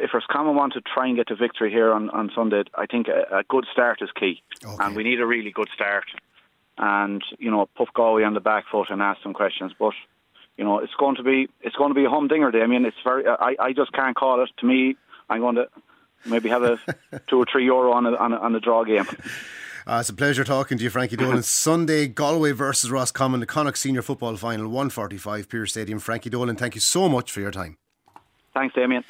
if 0.00 0.14
Roscommon 0.14 0.54
want 0.54 0.72
to 0.72 0.80
try 0.80 1.06
and 1.06 1.16
get 1.16 1.28
the 1.28 1.34
victory 1.34 1.70
here 1.70 1.92
on, 1.92 2.08
on 2.10 2.30
Sunday, 2.34 2.64
I 2.74 2.86
think 2.86 3.08
a, 3.08 3.38
a 3.38 3.42
good 3.48 3.66
start 3.72 4.00
is 4.00 4.08
key, 4.18 4.42
okay. 4.64 4.76
and 4.80 4.96
we 4.96 5.04
need 5.04 5.20
a 5.20 5.26
really 5.26 5.50
good 5.50 5.68
start. 5.74 6.04
And 6.78 7.22
you 7.38 7.50
know, 7.50 7.68
puff 7.76 7.88
Galway 7.94 8.22
on 8.22 8.34
the 8.34 8.40
back 8.40 8.64
foot 8.70 8.90
and 8.90 9.02
ask 9.02 9.22
some 9.22 9.34
questions. 9.34 9.72
But 9.78 9.94
you 10.56 10.64
know, 10.64 10.78
it's 10.78 10.94
going 10.94 11.16
to 11.16 11.22
be 11.22 11.48
it's 11.60 11.76
going 11.76 11.90
to 11.90 11.94
be 11.94 12.04
a 12.04 12.10
humdinger 12.10 12.50
day. 12.50 12.62
I 12.62 12.66
mean, 12.66 12.84
it's 12.84 12.96
very. 13.04 13.26
I, 13.26 13.56
I 13.58 13.72
just 13.72 13.92
can't 13.92 14.16
call 14.16 14.42
it. 14.42 14.50
To 14.58 14.66
me, 14.66 14.96
I'm 15.28 15.40
going 15.40 15.56
to 15.56 15.68
maybe 16.24 16.48
have 16.48 16.62
a 16.62 16.78
two 17.28 17.38
or 17.38 17.46
three 17.50 17.64
euro 17.64 17.92
on 17.92 18.06
a, 18.06 18.14
on 18.16 18.32
a, 18.32 18.36
on 18.36 18.54
a 18.54 18.60
draw 18.60 18.84
game. 18.84 19.06
Uh, 19.86 19.98
it's 20.00 20.08
a 20.08 20.14
pleasure 20.14 20.42
talking 20.42 20.76
to 20.78 20.84
you, 20.84 20.90
Frankie 20.90 21.16
Dolan. 21.16 21.42
Sunday, 21.44 22.08
Galway 22.08 22.50
versus 22.52 22.90
Roscommon, 22.90 23.38
the 23.40 23.46
Connacht 23.46 23.78
Senior 23.78 24.02
Football 24.02 24.36
Final, 24.36 24.66
145 24.66 25.48
Pearse 25.48 25.70
Stadium. 25.70 26.00
Frankie 26.00 26.30
Dolan, 26.30 26.56
thank 26.56 26.74
you 26.74 26.80
so 26.80 27.08
much 27.08 27.30
for 27.30 27.40
your 27.40 27.52
time. 27.52 27.76
Thanks, 28.52 28.74
Damien. 28.74 29.04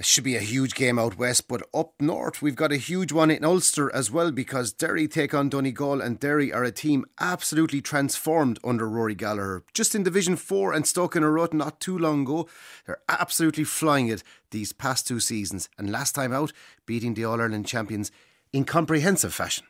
It 0.00 0.06
should 0.06 0.24
be 0.24 0.36
a 0.36 0.40
huge 0.40 0.72
game 0.72 0.98
out 0.98 1.18
west, 1.18 1.46
but 1.46 1.62
up 1.74 1.92
north 2.00 2.40
we've 2.40 2.56
got 2.56 2.72
a 2.72 2.78
huge 2.78 3.12
one 3.12 3.30
in 3.30 3.44
Ulster 3.44 3.94
as 3.94 4.10
well 4.10 4.32
because 4.32 4.72
Derry 4.72 5.06
take 5.06 5.34
on 5.34 5.50
Donegal 5.50 6.00
and 6.00 6.18
Derry 6.18 6.50
are 6.54 6.64
a 6.64 6.72
team 6.72 7.04
absolutely 7.20 7.82
transformed 7.82 8.58
under 8.64 8.88
Rory 8.88 9.14
Gallagher. 9.14 9.62
Just 9.74 9.94
in 9.94 10.02
Division 10.02 10.36
4 10.36 10.72
and 10.72 10.86
stuck 10.86 11.16
in 11.16 11.22
a 11.22 11.30
rut 11.30 11.52
not 11.52 11.80
too 11.80 11.98
long 11.98 12.22
ago, 12.22 12.48
they're 12.86 13.02
absolutely 13.10 13.64
flying 13.64 14.08
it 14.08 14.22
these 14.52 14.72
past 14.72 15.06
two 15.06 15.20
seasons 15.20 15.68
and 15.76 15.92
last 15.92 16.14
time 16.14 16.32
out 16.32 16.54
beating 16.86 17.12
the 17.12 17.26
All 17.26 17.38
Ireland 17.38 17.66
champions 17.66 18.10
in 18.54 18.64
comprehensive 18.64 19.34
fashion. 19.34 19.66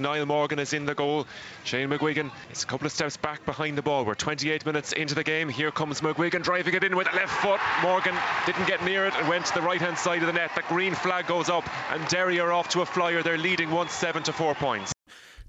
Niall 0.00 0.26
Morgan 0.26 0.58
is 0.58 0.72
in 0.72 0.84
the 0.84 0.94
goal. 0.94 1.26
Shane 1.64 1.88
McGuigan 1.88 2.30
is 2.50 2.62
a 2.62 2.66
couple 2.66 2.86
of 2.86 2.92
steps 2.92 3.16
back 3.16 3.44
behind 3.46 3.76
the 3.76 3.82
ball. 3.82 4.04
We're 4.04 4.14
28 4.14 4.64
minutes 4.66 4.92
into 4.92 5.14
the 5.14 5.24
game. 5.24 5.48
Here 5.48 5.70
comes 5.70 6.00
McGuigan 6.00 6.42
driving 6.42 6.74
it 6.74 6.84
in 6.84 6.96
with 6.96 7.10
the 7.10 7.16
left 7.16 7.32
foot. 7.42 7.60
Morgan 7.82 8.14
didn't 8.46 8.66
get 8.66 8.84
near 8.84 9.06
it 9.06 9.14
and 9.14 9.28
went 9.28 9.46
to 9.46 9.54
the 9.54 9.62
right 9.62 9.80
hand 9.80 9.98
side 9.98 10.20
of 10.20 10.26
the 10.26 10.32
net. 10.32 10.50
The 10.54 10.62
green 10.68 10.94
flag 10.94 11.26
goes 11.26 11.48
up 11.48 11.68
and 11.92 12.06
Derry 12.08 12.40
are 12.40 12.52
off 12.52 12.68
to 12.70 12.82
a 12.82 12.86
flyer. 12.86 13.22
They're 13.22 13.38
leading 13.38 13.70
1 13.70 13.88
7 13.88 14.22
to 14.24 14.32
4 14.32 14.54
points. 14.54 14.92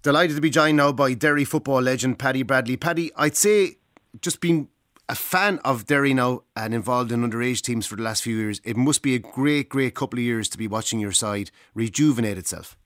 Delighted 0.02 0.36
to 0.36 0.42
be 0.42 0.50
joined 0.50 0.78
now 0.78 0.92
by 0.92 1.14
Derry 1.14 1.46
football 1.46 1.82
legend 1.82 2.20
Paddy 2.20 2.44
Bradley. 2.44 2.76
Paddy, 2.76 3.12
I'd 3.16 3.38
say 3.38 3.78
just 4.22 4.42
being 4.42 4.68
a 5.10 5.16
fan 5.16 5.60
of 5.60 5.86
Derry 5.86 6.14
now 6.14 6.44
and 6.56 6.74
involved 6.74 7.12
in 7.12 7.30
underage 7.30 7.62
teams 7.62 7.86
for 7.86 7.96
the 7.96 8.04
last 8.04 8.24
few 8.24 8.38
years, 8.38 8.62
it 8.64 8.78
must 8.78 9.02
be 9.02 9.16
a 9.16 9.20
great, 9.20 9.70
great 9.70 9.96
couple 9.96 10.20
of 10.20 10.24
years 10.24 10.50
to 10.50 10.58
be 10.58 10.68
watching 10.68 11.00
your 11.00 11.12
side 11.12 11.52
rejuvenate 11.74 12.38
itself. 12.38 12.78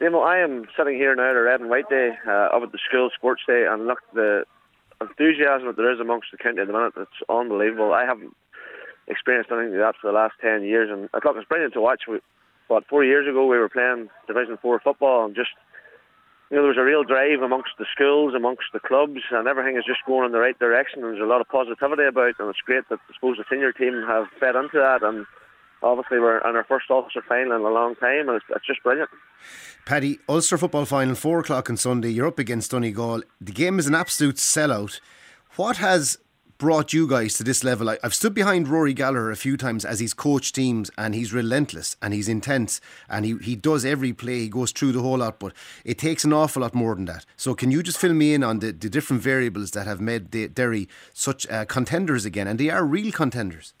Know, 0.00 0.22
I 0.22 0.38
am 0.38 0.66
sitting 0.76 0.94
here 0.94 1.14
now 1.14 1.30
at 1.30 1.36
a 1.36 1.42
red 1.42 1.60
and 1.60 1.68
white 1.68 1.88
day 1.88 2.10
uh, 2.26 2.54
up 2.54 2.62
at 2.62 2.72
the 2.72 2.78
school 2.88 3.10
sports 3.14 3.42
day, 3.46 3.66
and 3.68 3.86
look, 3.86 3.98
the 4.14 4.44
enthusiasm 5.00 5.66
that 5.66 5.76
there 5.76 5.92
is 5.92 6.00
amongst 6.00 6.28
the 6.30 6.38
county 6.38 6.60
at 6.60 6.66
the 6.66 6.72
minute, 6.72 6.94
it's 6.96 7.22
unbelievable. 7.28 7.92
I 7.92 8.04
haven't 8.04 8.34
experienced 9.08 9.50
anything 9.50 9.72
like 9.72 9.94
that 9.94 10.00
for 10.00 10.10
the 10.10 10.16
last 10.16 10.34
10 10.40 10.62
years, 10.62 10.88
and 10.90 11.08
I 11.14 11.18
thought 11.18 11.34
it 11.34 11.42
was 11.42 11.50
brilliant 11.50 11.74
to 11.74 11.80
watch. 11.80 12.02
But 12.68 12.86
four 12.86 13.04
years 13.04 13.26
ago, 13.28 13.46
we 13.46 13.58
were 13.58 13.68
playing 13.68 14.08
Division 14.26 14.58
4 14.60 14.80
football, 14.80 15.24
and 15.24 15.34
just 15.34 15.50
you 16.50 16.56
know, 16.56 16.62
there 16.62 16.72
was 16.72 16.80
a 16.80 16.84
real 16.84 17.04
drive 17.04 17.42
amongst 17.42 17.76
the 17.78 17.84
schools, 17.92 18.32
amongst 18.34 18.72
the 18.72 18.80
clubs, 18.80 19.20
and 19.30 19.46
everything 19.46 19.76
is 19.76 19.84
just 19.84 20.00
going 20.06 20.24
in 20.24 20.32
the 20.32 20.38
right 20.38 20.58
direction. 20.58 21.04
And 21.04 21.12
there's 21.12 21.22
a 21.22 21.28
lot 21.28 21.42
of 21.42 21.48
positivity 21.48 22.04
about, 22.04 22.38
and 22.38 22.48
it's 22.48 22.64
great 22.64 22.88
that 22.88 23.00
I 23.04 23.14
suppose 23.14 23.36
the 23.36 23.44
senior 23.50 23.72
team 23.72 24.02
have 24.08 24.28
fed 24.40 24.56
into 24.56 24.78
that. 24.80 25.02
And 25.02 25.26
obviously, 25.82 26.18
we're 26.18 26.40
on 26.42 26.56
our 26.56 26.64
first 26.64 26.86
Ulster 26.90 27.22
final 27.28 27.56
in 27.56 27.62
a 27.62 27.68
long 27.68 27.94
time, 27.96 28.28
and 28.28 28.36
it's, 28.36 28.44
it's 28.54 28.66
just 28.66 28.82
brilliant. 28.82 29.10
Paddy, 29.84 30.18
Ulster 30.28 30.58
football 30.58 30.84
final, 30.84 31.14
four 31.14 31.40
o'clock 31.40 31.70
on 31.70 31.76
Sunday. 31.76 32.10
You're 32.10 32.26
up 32.26 32.38
against 32.38 32.72
Donegal. 32.72 33.22
The 33.40 33.52
game 33.52 33.78
is 33.78 33.86
an 33.86 33.94
absolute 33.94 34.36
sellout. 34.36 35.00
What 35.56 35.78
has 35.78 36.18
brought 36.58 36.92
you 36.92 37.06
guys 37.06 37.34
to 37.34 37.44
this 37.44 37.64
level? 37.64 37.88
I, 37.88 37.98
have 38.02 38.14
stood 38.14 38.34
behind 38.34 38.68
Rory 38.68 38.92
Gallagher 38.92 39.30
a 39.30 39.36
few 39.36 39.56
times 39.56 39.84
as 39.84 40.00
he's 40.00 40.12
coached 40.12 40.54
teams 40.54 40.90
and 40.98 41.14
he's 41.14 41.32
relentless 41.32 41.96
and 42.02 42.12
he's 42.12 42.28
intense 42.28 42.80
and 43.08 43.24
he, 43.24 43.36
he 43.38 43.56
does 43.56 43.84
every 43.84 44.12
play, 44.12 44.40
he 44.40 44.48
goes 44.48 44.72
through 44.72 44.92
the 44.92 45.00
whole 45.00 45.18
lot, 45.18 45.38
but 45.38 45.52
it 45.84 45.98
takes 45.98 46.24
an 46.24 46.32
awful 46.32 46.62
lot 46.62 46.74
more 46.74 46.94
than 46.94 47.06
that. 47.06 47.24
So, 47.36 47.54
can 47.54 47.70
you 47.70 47.82
just 47.82 47.98
fill 47.98 48.12
me 48.12 48.34
in 48.34 48.42
on 48.42 48.58
the, 48.58 48.72
the 48.72 48.90
different 48.90 49.22
variables 49.22 49.70
that 49.70 49.86
have 49.86 50.00
made 50.00 50.30
Derry 50.54 50.88
such 51.14 51.48
uh, 51.48 51.64
contenders 51.64 52.24
again? 52.24 52.46
And 52.46 52.58
they 52.58 52.70
are 52.70 52.84
real 52.84 53.12
contenders. 53.12 53.72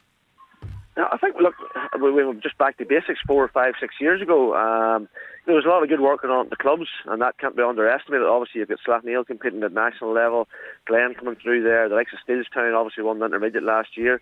I 0.98 1.16
think, 1.16 1.36
look, 1.40 1.54
we 2.00 2.10
were 2.10 2.34
just 2.34 2.58
back 2.58 2.78
to 2.78 2.84
basics 2.84 3.20
four, 3.26 3.46
five, 3.48 3.74
six 3.80 3.94
years 4.00 4.20
ago. 4.20 4.54
Um, 4.56 5.08
there 5.46 5.54
was 5.54 5.64
a 5.64 5.68
lot 5.68 5.82
of 5.82 5.88
good 5.88 6.00
work 6.00 6.24
on 6.24 6.48
the 6.48 6.56
clubs, 6.56 6.88
and 7.06 7.22
that 7.22 7.38
can't 7.38 7.56
be 7.56 7.62
underestimated. 7.62 8.26
Obviously, 8.26 8.60
you've 8.60 8.68
got 8.68 8.78
Slaughtneil 8.86 9.26
competing 9.26 9.62
at 9.62 9.72
national 9.72 10.12
level, 10.12 10.48
Glen 10.86 11.14
coming 11.14 11.36
through 11.36 11.62
there, 11.62 11.88
the 11.88 11.94
likes 11.94 12.12
of 12.12 12.18
Steelstown 12.26 12.76
obviously 12.76 13.04
won 13.04 13.18
the 13.18 13.26
intermediate 13.26 13.62
last 13.62 13.96
year. 13.96 14.20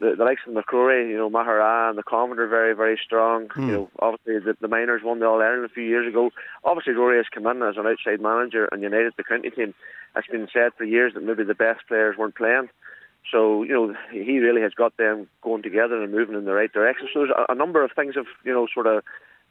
The, 0.00 0.16
the 0.18 0.24
likes 0.24 0.40
of 0.46 0.54
McCrory, 0.54 1.08
you 1.08 1.16
know, 1.16 1.30
Maghera 1.30 1.88
and 1.88 1.96
the 1.96 2.02
Convent 2.02 2.40
are 2.40 2.48
very, 2.48 2.74
very 2.74 2.98
strong. 3.04 3.46
Mm. 3.48 3.66
You 3.66 3.72
know, 3.72 3.90
obviously 4.00 4.40
the, 4.40 4.56
the 4.60 4.66
minors 4.66 5.02
won 5.04 5.20
the 5.20 5.26
All 5.26 5.40
Ireland 5.40 5.64
a 5.64 5.72
few 5.72 5.84
years 5.84 6.08
ago. 6.08 6.30
Obviously, 6.64 6.94
Rory 6.94 7.18
has 7.18 7.26
come 7.32 7.46
in 7.46 7.62
as 7.62 7.76
an 7.76 7.86
outside 7.86 8.20
manager 8.20 8.68
and 8.72 8.82
united 8.82 9.12
the 9.16 9.22
county 9.22 9.50
team. 9.50 9.72
It's 10.16 10.26
been 10.26 10.48
said 10.52 10.72
for 10.76 10.84
years 10.84 11.14
that 11.14 11.22
maybe 11.22 11.44
the 11.44 11.54
best 11.54 11.86
players 11.86 12.16
weren't 12.16 12.34
playing. 12.34 12.68
So 13.30 13.62
you 13.62 13.72
know 13.72 13.94
he 14.10 14.38
really 14.38 14.62
has 14.62 14.74
got 14.74 14.96
them 14.96 15.28
going 15.42 15.62
together 15.62 16.02
and 16.02 16.12
moving 16.12 16.36
in 16.36 16.44
the 16.44 16.52
right 16.52 16.72
direction. 16.72 17.08
So 17.12 17.20
there's 17.20 17.32
a, 17.36 17.52
a 17.52 17.54
number 17.54 17.84
of 17.84 17.90
things 17.92 18.14
have 18.16 18.26
you 18.44 18.52
know 18.52 18.66
sort 18.72 18.86
of 18.86 19.02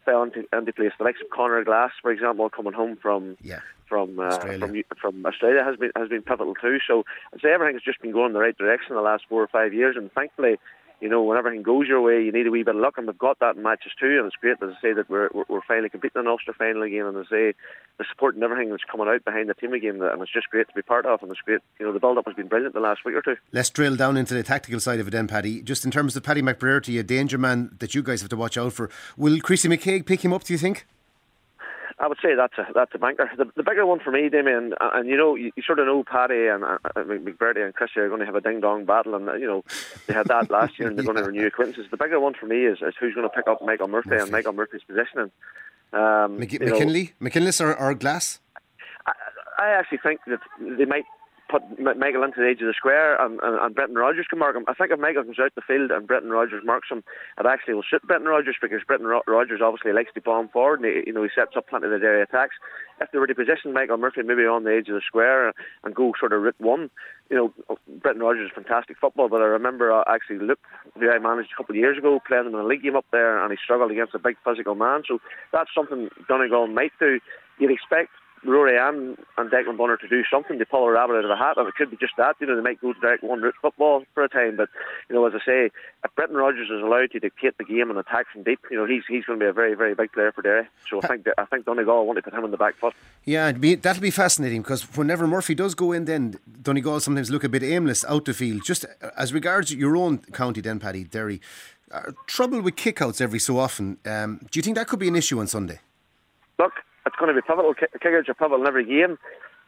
fell 0.06 0.24
into, 0.24 0.44
into 0.53 0.74
place. 0.74 0.92
The 0.98 1.03
likes 1.06 1.20
of 1.22 1.30
Conor 1.30 1.63
Glass, 1.63 1.92
for 2.01 2.12
example, 2.12 2.50
coming 2.50 2.74
home 2.74 2.98
from 3.01 3.38
yeah. 3.42 3.60
from 3.88 4.20
uh, 4.20 4.38
from 4.38 4.84
from 5.00 5.25
Australia 5.25 5.63
has 5.63 5.77
been 5.77 5.92
has 5.96 6.10
been 6.10 6.22
pivotal 6.22 6.56
too. 6.56 6.77
So 6.86 7.03
I'd 7.34 7.42
say 7.42 7.53
everything's 7.53 7.84
just 7.84 8.01
been 8.01 8.12
going 8.12 8.27
in 8.27 8.34
the 8.34 8.39
right 8.39 8.58
direction 8.58 8.96
the 8.96 9.01
last 9.01 9.24
four 9.27 9.42
or 9.42 9.48
five 9.48 9.74
years, 9.74 9.96
and 9.98 10.12
thankfully 10.12 10.58
you 11.03 11.10
know, 11.10 11.22
when 11.22 11.38
everything 11.38 11.63
goes 11.63 11.86
your 11.86 12.01
way, 12.01 12.24
you 12.24 12.31
need 12.31 12.48
a 12.48 12.50
wee 12.50 12.63
bit 12.63 12.75
of 12.75 12.81
luck, 12.81 12.93
and 12.98 13.07
we've 13.07 13.17
got 13.17 13.38
that 13.39 13.57
in 13.57 13.62
matches 13.62 13.91
too. 14.00 14.19
And 14.19 14.25
it's 14.25 14.38
great, 14.38 14.55
as 14.63 14.69
I 14.69 14.81
say, 14.81 14.93
that 14.93 15.10
we're 15.10 15.27
we're 15.50 15.60
finally 15.67 15.89
competing 15.89 16.22
in 16.22 16.27
Ulster 16.29 16.53
final 16.53 16.81
again, 16.81 17.05
and 17.05 17.17
as 17.17 17.25
I 17.27 17.29
say, 17.29 17.53
the 17.98 18.05
support 18.10 18.36
and 18.36 18.43
everything 18.43 18.69
that's 18.69 18.86
coming 18.89 19.10
out 19.10 19.25
behind 19.25 19.50
the 19.50 19.53
team 19.53 19.74
again, 19.74 20.01
and 20.01 20.22
it's 20.22 20.31
just 20.31 20.50
great 20.50 20.65
to 20.69 20.74
be 20.74 20.81
part 20.81 21.05
of, 21.05 21.22
and 21.22 21.29
it's 21.29 21.41
great. 21.41 21.60
You 21.77 21.86
know, 21.86 21.91
the 21.91 22.00
build-up 22.00 22.25
has 22.25 22.36
been 22.36 22.48
brilliant 22.48 22.74
the 22.74 22.79
last 22.79 23.01
week 23.03 23.15
or 23.15 23.22
two. 23.22 23.36
Let's 23.51 23.69
drill 23.69 23.98
down 23.98 24.15
into 24.15 24.33
the 24.33 24.43
tactical 24.43 24.79
side 24.79 25.01
of 25.01 25.10
it 25.10 25.12
then, 25.12 25.27
Paddy. 25.27 25.62
Just 25.62 25.83
in 25.83 25.91
terms 25.91 26.15
of 26.15 26.24
Paddy 26.24 26.41
McBrearty, 26.41 26.98
a 26.98 27.03
danger 27.03 27.38
man 27.38 27.75
that 27.79 27.93
you 27.93 28.01
guys 28.01 28.22
have 28.22 28.29
to 28.29 28.38
watch 28.38 28.57
out 28.57 28.72
for. 28.72 28.89
Will 29.17 29.41
Chrissy 29.41 29.67
McKaigue 29.67 30.05
pick 30.05 30.24
him 30.24 30.31
up? 30.31 30.45
Do 30.45 30.53
you 30.53 30.57
think? 30.57 30.88
I 32.00 32.07
would 32.07 32.17
say 32.21 32.35
that's 32.35 32.57
a 32.57 32.65
that's 32.73 32.91
a 32.93 32.97
banker. 32.97 33.29
The, 33.38 33.45
the 33.55 33.63
bigger 33.63 33.85
one 33.85 34.00
for 34.00 34.12
me, 34.12 34.29
Damien, 34.29 34.55
and, 34.57 34.75
and 34.79 35.09
you 35.09 35.17
know, 35.17 35.35
you, 35.35 35.51
you, 35.55 35.63
sort 35.63 35.79
of 35.79 35.85
know 35.85 36.03
Paddy 36.03 36.47
and 36.47 36.63
uh, 36.63 36.77
uh 36.83 37.03
McBrearty 37.03 37.63
and 37.63 37.73
Chrissy 37.73 38.00
are 38.00 38.07
going 38.07 38.19
to 38.19 38.25
have 38.25 38.35
a 38.35 38.41
ding 38.41 38.62
dong 38.62 38.85
battle, 38.85 39.15
and 39.15 39.29
uh, 39.29 39.33
you 39.33 39.47
know 39.47 39.63
they 40.07 40.13
had 40.13 40.27
that 40.27 40.50
last 40.50 40.79
year, 40.79 40.88
and 40.88 40.97
they're 40.97 41.05
yeah. 41.05 41.13
going 41.13 41.23
to 41.23 41.31
renew 41.31 41.47
acquaintances. 41.47 41.85
The 41.91 41.97
bigger 41.97 42.19
one 42.19 42.33
for 42.33 42.47
me 42.47 42.65
is, 42.65 42.79
is 42.81 42.95
who's 43.00 43.13
going 43.13 43.29
to 43.29 43.35
pick 43.35 43.47
up 43.47 43.62
Michael 43.62 43.88
Murphy, 43.88 44.09
Murphy. 44.09 44.21
and 44.23 44.31
Michael 44.31 44.53
Murphy's 44.53 44.81
positioning. 44.88 45.31
Um, 45.93 46.39
McKinless, 46.39 47.12
McKinless, 47.19 47.62
or, 47.62 47.75
or 47.75 47.93
Glass? 47.93 48.39
I, 49.05 49.12
I 49.59 49.69
actually 49.69 50.00
think 50.00 50.21
that 50.27 50.39
they 50.59 50.85
might 50.85 51.05
put 51.53 51.62
Michael 51.77 52.24
into 52.24 52.41
the 52.41 52.50
edge 52.50 52.62
of 52.62 52.67
the 52.67 52.74
square 52.74 53.13
and, 53.22 53.38
and, 53.43 53.60
and 53.62 53.75
Brendan 53.75 53.98
Rogers 53.98 54.25
can 54.27 54.39
mark 54.39 54.55
him. 54.55 54.65
I 54.67 54.74
think 54.74 54.89
if 54.89 54.98
Michael 54.98 55.24
comes 55.24 55.38
out 55.38 55.53
the 55.53 55.62
field 55.62 55.91
and 55.91 56.07
Brendan 56.07 56.31
Rogers 56.31 56.63
marks 56.65 56.89
him, 56.89 57.03
it 57.38 57.45
actually 57.45 57.75
will 57.75 57.86
suit 57.86 58.01
Brendan 58.07 58.29
Rogers 58.29 58.55
because 58.60 58.81
Brendan 58.88 59.13
Rogers 59.27 59.62
obviously 59.63 59.93
likes 59.93 60.10
to 60.15 60.22
bomb 60.22 60.50
forward 60.50 60.81
and 60.81 60.89
he, 60.89 61.03
you 61.05 61.13
know 61.13 61.22
he 61.22 61.29
sets 61.29 61.53
up 61.55 61.69
plenty 61.69 61.86
of 61.86 61.91
the 61.93 62.05
area 62.05 62.24
attacks. 62.24 62.55
If 63.00 63.12
they 63.12 63.19
were 63.19 63.27
to 63.27 63.36
position 63.36 63.74
Michael 63.74 63.98
Murphy 63.98 64.24
maybe 64.24 64.50
on 64.50 64.63
the 64.63 64.74
edge 64.74 64.89
of 64.89 64.95
the 64.95 65.05
square 65.05 65.53
and 65.83 65.93
go 65.93 66.13
sort 66.19 66.33
of 66.33 66.41
route 66.41 66.57
one, 66.57 66.89
you 67.29 67.38
know, 67.38 67.77
Brendan 68.01 68.24
Rogers 68.24 68.50
is 68.50 68.55
fantastic 68.55 68.98
football, 68.98 69.29
but 69.29 69.41
I 69.41 69.45
remember 69.45 69.93
uh, 69.93 70.03
actually 70.07 70.39
Luke, 70.39 70.65
who 70.98 71.10
I 71.10 71.19
managed 71.19 71.53
a 71.53 71.57
couple 71.57 71.74
of 71.74 71.79
years 71.79 71.98
ago, 71.98 72.19
playing 72.25 72.48
him 72.48 72.55
in 72.55 72.60
a 72.60 72.65
league 72.65 72.81
game 72.81 72.95
up 72.95 73.05
there 73.12 73.38
and 73.38 73.51
he 73.51 73.57
struggled 73.63 73.91
against 73.91 74.15
a 74.15 74.19
big 74.19 74.38
physical 74.43 74.74
man. 74.74 75.03
So 75.07 75.19
that's 75.51 75.69
something 75.75 76.10
Donegal 76.27 76.67
might 76.67 76.93
do. 77.00 77.19
You'd 77.60 77.72
expect 77.72 78.10
Rory 78.45 78.77
and, 78.77 79.17
and 79.38 79.50
Declan 79.50 79.77
Bonner 79.77 79.97
to 79.97 80.07
do 80.07 80.23
something 80.29 80.59
to 80.59 80.65
pull 80.65 80.85
a 80.85 80.91
rabbit 80.91 81.15
out 81.15 81.25
of 81.25 81.31
a 81.31 81.35
hat, 81.35 81.57
and 81.57 81.67
it 81.67 81.75
could 81.75 81.91
be 81.91 81.97
just 81.97 82.13
that. 82.17 82.35
You 82.39 82.47
know, 82.47 82.55
they 82.55 82.62
might 82.62 82.81
go 82.81 82.93
direct 82.93 83.23
one 83.23 83.41
route 83.41 83.55
football 83.62 84.03
for 84.13 84.23
a 84.23 84.29
time, 84.29 84.57
but 84.57 84.69
you 85.09 85.15
know, 85.15 85.25
as 85.25 85.33
I 85.35 85.45
say, 85.45 85.71
if 86.03 86.15
Brendan 86.15 86.38
Rogers 86.38 86.69
is 86.69 86.81
allowed 86.81 87.12
to 87.12 87.19
dictate 87.19 87.57
the 87.57 87.63
game 87.63 87.89
and 87.89 88.00
attack 88.00 88.27
from 88.31 88.43
deep, 88.43 88.59
you 88.69 88.77
know, 88.77 88.85
he's 88.85 89.03
he's 89.07 89.25
going 89.25 89.39
to 89.39 89.43
be 89.43 89.50
a 89.50 89.53
very 89.53 89.75
very 89.75 89.95
big 89.95 90.12
player 90.12 90.31
for 90.31 90.41
Derry. 90.41 90.67
So 90.89 91.00
I 91.03 91.07
think 91.07 91.25
that, 91.25 91.35
I 91.38 91.45
think 91.45 91.65
Donegal 91.65 92.05
want 92.05 92.17
to 92.17 92.23
put 92.23 92.33
him 92.33 92.43
on 92.43 92.51
the 92.51 92.57
back 92.57 92.75
foot. 92.75 92.93
Yeah, 93.25 93.51
be, 93.51 93.75
that'll 93.75 94.01
be 94.01 94.12
fascinating 94.12 94.62
because 94.62 94.83
whenever 94.95 95.27
Murphy 95.27 95.55
does 95.55 95.75
go 95.75 95.91
in, 95.91 96.05
then 96.05 96.38
Donegal 96.62 97.00
sometimes 97.00 97.29
look 97.29 97.43
a 97.43 97.50
bit 97.50 97.63
aimless 97.63 98.03
out 98.05 98.25
the 98.25 98.33
field. 98.33 98.63
Just 98.65 98.85
as 99.17 99.33
regards 99.33 99.73
your 99.73 99.95
own 99.95 100.19
county, 100.33 100.62
then 100.62 100.79
Paddy 100.79 101.03
Derry, 101.03 101.41
uh, 101.91 102.12
trouble 102.27 102.62
with 102.62 102.75
kickouts 102.75 103.21
every 103.21 103.39
so 103.39 103.57
often. 103.57 103.97
Um, 104.05 104.39
do 104.51 104.59
you 104.59 104.63
think 104.63 104.75
that 104.75 104.88
could 104.88 105.00
be 105.00 105.07
an 105.07 105.15
issue 105.15 105.39
on 105.39 105.47
Sunday? 105.47 105.79
Look, 106.59 106.73
it's 107.05 107.15
going 107.15 107.33
to 107.33 107.39
be 107.39 107.45
pivotal. 107.45 107.74
Kickers 107.74 108.29
are 108.29 108.33
pivotal 108.33 108.62
in 108.62 108.67
every 108.67 108.86
game. 108.86 109.17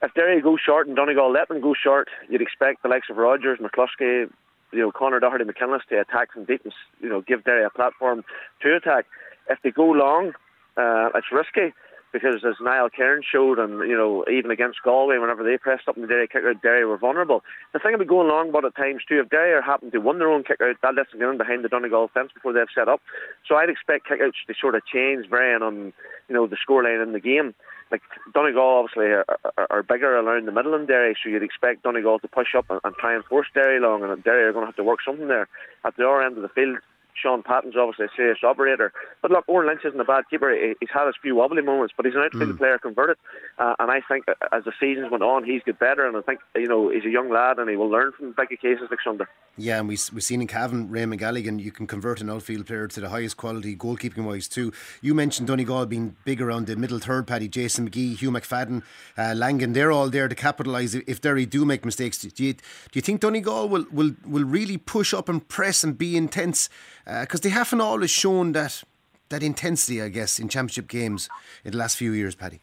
If 0.01 0.13
Derry 0.13 0.41
go 0.41 0.57
short 0.57 0.87
and 0.87 0.95
Donegal 0.95 1.31
let 1.31 1.47
them 1.47 1.61
go 1.61 1.73
short, 1.73 2.09
you'd 2.29 2.41
expect 2.41 2.83
the 2.83 2.89
likes 2.89 3.07
of 3.09 3.17
Rogers, 3.17 3.59
McCluskey, 3.59 4.29
you 4.71 4.79
know, 4.79 4.91
Conor 4.91 5.19
Doherty, 5.19 5.45
McKinless 5.45 5.83
to 5.89 5.99
attack 5.99 6.33
from 6.33 6.45
deep 6.45 6.61
and 6.63 6.73
you 6.99 7.09
know 7.09 7.21
give 7.21 7.43
Derry 7.43 7.63
a 7.63 7.69
platform 7.69 8.23
to 8.61 8.75
attack. 8.75 9.05
If 9.49 9.59
they 9.63 9.71
go 9.71 9.85
long, 9.85 10.33
uh, 10.77 11.09
it's 11.15 11.31
risky 11.31 11.73
because 12.15 12.45
as 12.47 12.55
Niall 12.61 12.89
Cairn 12.89 13.23
showed, 13.29 13.59
and 13.59 13.79
you 13.89 13.97
know, 13.97 14.23
even 14.31 14.49
against 14.49 14.81
Galway, 14.85 15.17
whenever 15.17 15.43
they 15.43 15.57
pressed 15.57 15.89
up 15.89 15.97
in 15.97 16.01
the 16.01 16.07
Derry 16.07 16.29
kick 16.29 16.43
out, 16.47 16.61
Derry 16.61 16.85
were 16.85 16.97
vulnerable. 16.97 17.43
The 17.73 17.79
thing 17.79 17.93
about 17.93 18.07
going 18.07 18.29
long, 18.29 18.53
but 18.53 18.63
at 18.63 18.73
times 18.73 19.01
too, 19.03 19.19
if 19.19 19.29
Derry 19.29 19.51
are 19.51 19.61
happen 19.61 19.91
to 19.91 19.99
win 19.99 20.19
their 20.19 20.31
own 20.31 20.45
kick 20.45 20.61
out, 20.61 20.77
that 20.81 20.95
lets 20.95 21.11
them 21.11 21.19
get 21.19 21.27
in 21.27 21.37
behind 21.37 21.65
the 21.65 21.67
Donegal 21.67 22.09
fence 22.13 22.31
before 22.33 22.53
they've 22.53 22.71
set 22.73 22.87
up. 22.87 23.01
So 23.45 23.55
I'd 23.55 23.69
expect 23.69 24.07
kick 24.07 24.21
outs 24.23 24.37
to 24.47 24.53
sort 24.59 24.75
of 24.75 24.85
change 24.85 25.27
varying 25.29 25.61
on 25.61 25.91
you 26.29 26.35
know 26.35 26.47
the 26.47 26.55
scoreline 26.55 27.03
in 27.03 27.11
the 27.11 27.19
game. 27.19 27.53
Like 27.91 28.01
Donegal 28.33 28.79
obviously 28.79 29.07
are, 29.07 29.25
are, 29.57 29.67
are, 29.69 29.83
bigger 29.83 30.17
around 30.17 30.45
the 30.45 30.53
middle 30.53 30.73
in 30.73 30.85
Derry, 30.85 31.17
so 31.21 31.29
you'd 31.29 31.43
expect 31.43 31.83
Donegal 31.83 32.19
to 32.19 32.29
push 32.29 32.55
up 32.57 32.69
and, 32.69 32.79
and 32.85 32.95
try 32.95 33.13
and 33.13 33.25
force 33.25 33.47
Derry 33.53 33.81
long, 33.81 34.03
and 34.03 34.23
Derry 34.23 34.45
are 34.45 34.53
going 34.53 34.63
to 34.63 34.67
have 34.67 34.77
to 34.77 34.83
work 34.85 34.99
something 35.05 35.27
there. 35.27 35.49
At 35.83 35.97
the 35.97 36.07
other 36.07 36.21
end 36.21 36.37
of 36.37 36.43
the 36.43 36.49
field, 36.49 36.79
Shaun 37.21 37.43
Patton's 37.43 37.75
obviously 37.77 38.05
a 38.05 38.09
serious 38.15 38.39
operator. 38.43 38.91
But 39.21 39.31
look, 39.31 39.45
Owen 39.47 39.67
Lynch 39.67 39.81
isn't 39.85 39.99
a 39.99 40.03
bad 40.03 40.25
keeper. 40.29 40.55
He's 40.79 40.89
had 40.93 41.07
his 41.07 41.15
few 41.21 41.35
wobbly 41.35 41.61
moments, 41.61 41.93
but 41.95 42.05
he's 42.05 42.15
an 42.15 42.21
outfield 42.21 42.49
mm. 42.49 42.57
player 42.57 42.77
converted. 42.77 43.17
Uh, 43.57 43.75
and 43.79 43.89
I 43.91 44.01
think 44.07 44.25
as 44.51 44.63
the 44.65 44.73
seasons 44.79 45.09
went 45.11 45.23
on, 45.23 45.43
he's 45.43 45.61
got 45.65 45.79
better. 45.79 46.07
And 46.07 46.17
I 46.17 46.21
think, 46.21 46.39
you 46.55 46.67
know, 46.67 46.89
he's 46.89 47.05
a 47.05 47.09
young 47.09 47.29
lad 47.29 47.59
and 47.59 47.69
he 47.69 47.75
will 47.75 47.89
learn 47.89 48.11
from 48.11 48.33
big 48.37 48.51
occasions 48.51 48.89
like 48.89 48.99
Sunday. 49.03 49.25
Yeah, 49.57 49.79
and 49.79 49.87
we, 49.87 49.97
we've 50.11 50.23
seen 50.23 50.41
in 50.41 50.47
Cavan, 50.47 50.89
Raymond 50.89 51.21
Galligan, 51.21 51.61
you 51.61 51.71
can 51.71 51.87
convert 51.87 52.19
an 52.19 52.29
outfield 52.29 52.65
player 52.67 52.87
to 52.89 52.99
the 52.99 53.07
highest 53.07 53.37
quality, 53.37 53.73
goalkeeping 53.75 54.25
wise, 54.25 54.49
too. 54.49 54.73
You 55.01 55.13
mentioned 55.13 55.47
Donegal 55.47 55.85
being 55.85 56.17
big 56.25 56.41
around 56.41 56.67
the 56.67 56.75
middle 56.75 56.99
third, 56.99 57.25
Paddy, 57.25 57.47
Jason 57.47 57.89
McGee, 57.89 58.17
Hugh 58.17 58.31
McFadden, 58.31 58.83
uh, 59.17 59.33
Langan. 59.33 59.71
They're 59.71 59.93
all 59.93 60.09
there 60.09 60.27
to 60.27 60.35
capitalise 60.35 60.93
if 60.93 61.21
Derry 61.21 61.45
do 61.45 61.63
make 61.63 61.85
mistakes. 61.85 62.17
Do 62.17 62.43
you, 62.43 62.53
do 62.53 62.59
you 62.93 63.01
think 63.01 63.21
Donegal 63.21 63.69
will, 63.69 63.85
will, 63.91 64.11
will 64.25 64.43
really 64.43 64.77
push 64.77 65.13
up 65.13 65.29
and 65.29 65.47
press 65.47 65.85
and 65.85 65.97
be 65.97 66.17
intense? 66.17 66.67
Because 67.05 67.39
uh, 67.41 67.43
they 67.43 67.49
haven't 67.49 67.81
always 67.81 68.11
shown 68.11 68.53
that 68.53 68.83
that 69.29 69.43
intensity, 69.43 70.01
I 70.01 70.09
guess, 70.09 70.39
in 70.39 70.49
championship 70.49 70.87
games 70.87 71.29
in 71.63 71.71
the 71.71 71.77
last 71.77 71.97
few 71.97 72.11
years, 72.11 72.35
Paddy. 72.35 72.59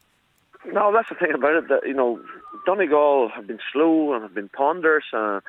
No, 0.73 0.93
that's 0.93 1.09
the 1.09 1.17
thing 1.17 1.35
about 1.35 1.55
it. 1.55 1.69
That 1.69 1.87
you 1.87 1.95
know, 1.95 2.21
Donegal 2.67 3.31
have 3.35 3.47
been 3.47 3.61
slow 3.73 4.15
and 4.15 4.23
have 4.23 4.35
been 4.35 4.49
ponderous. 4.49 5.05
Uh, 5.13 5.41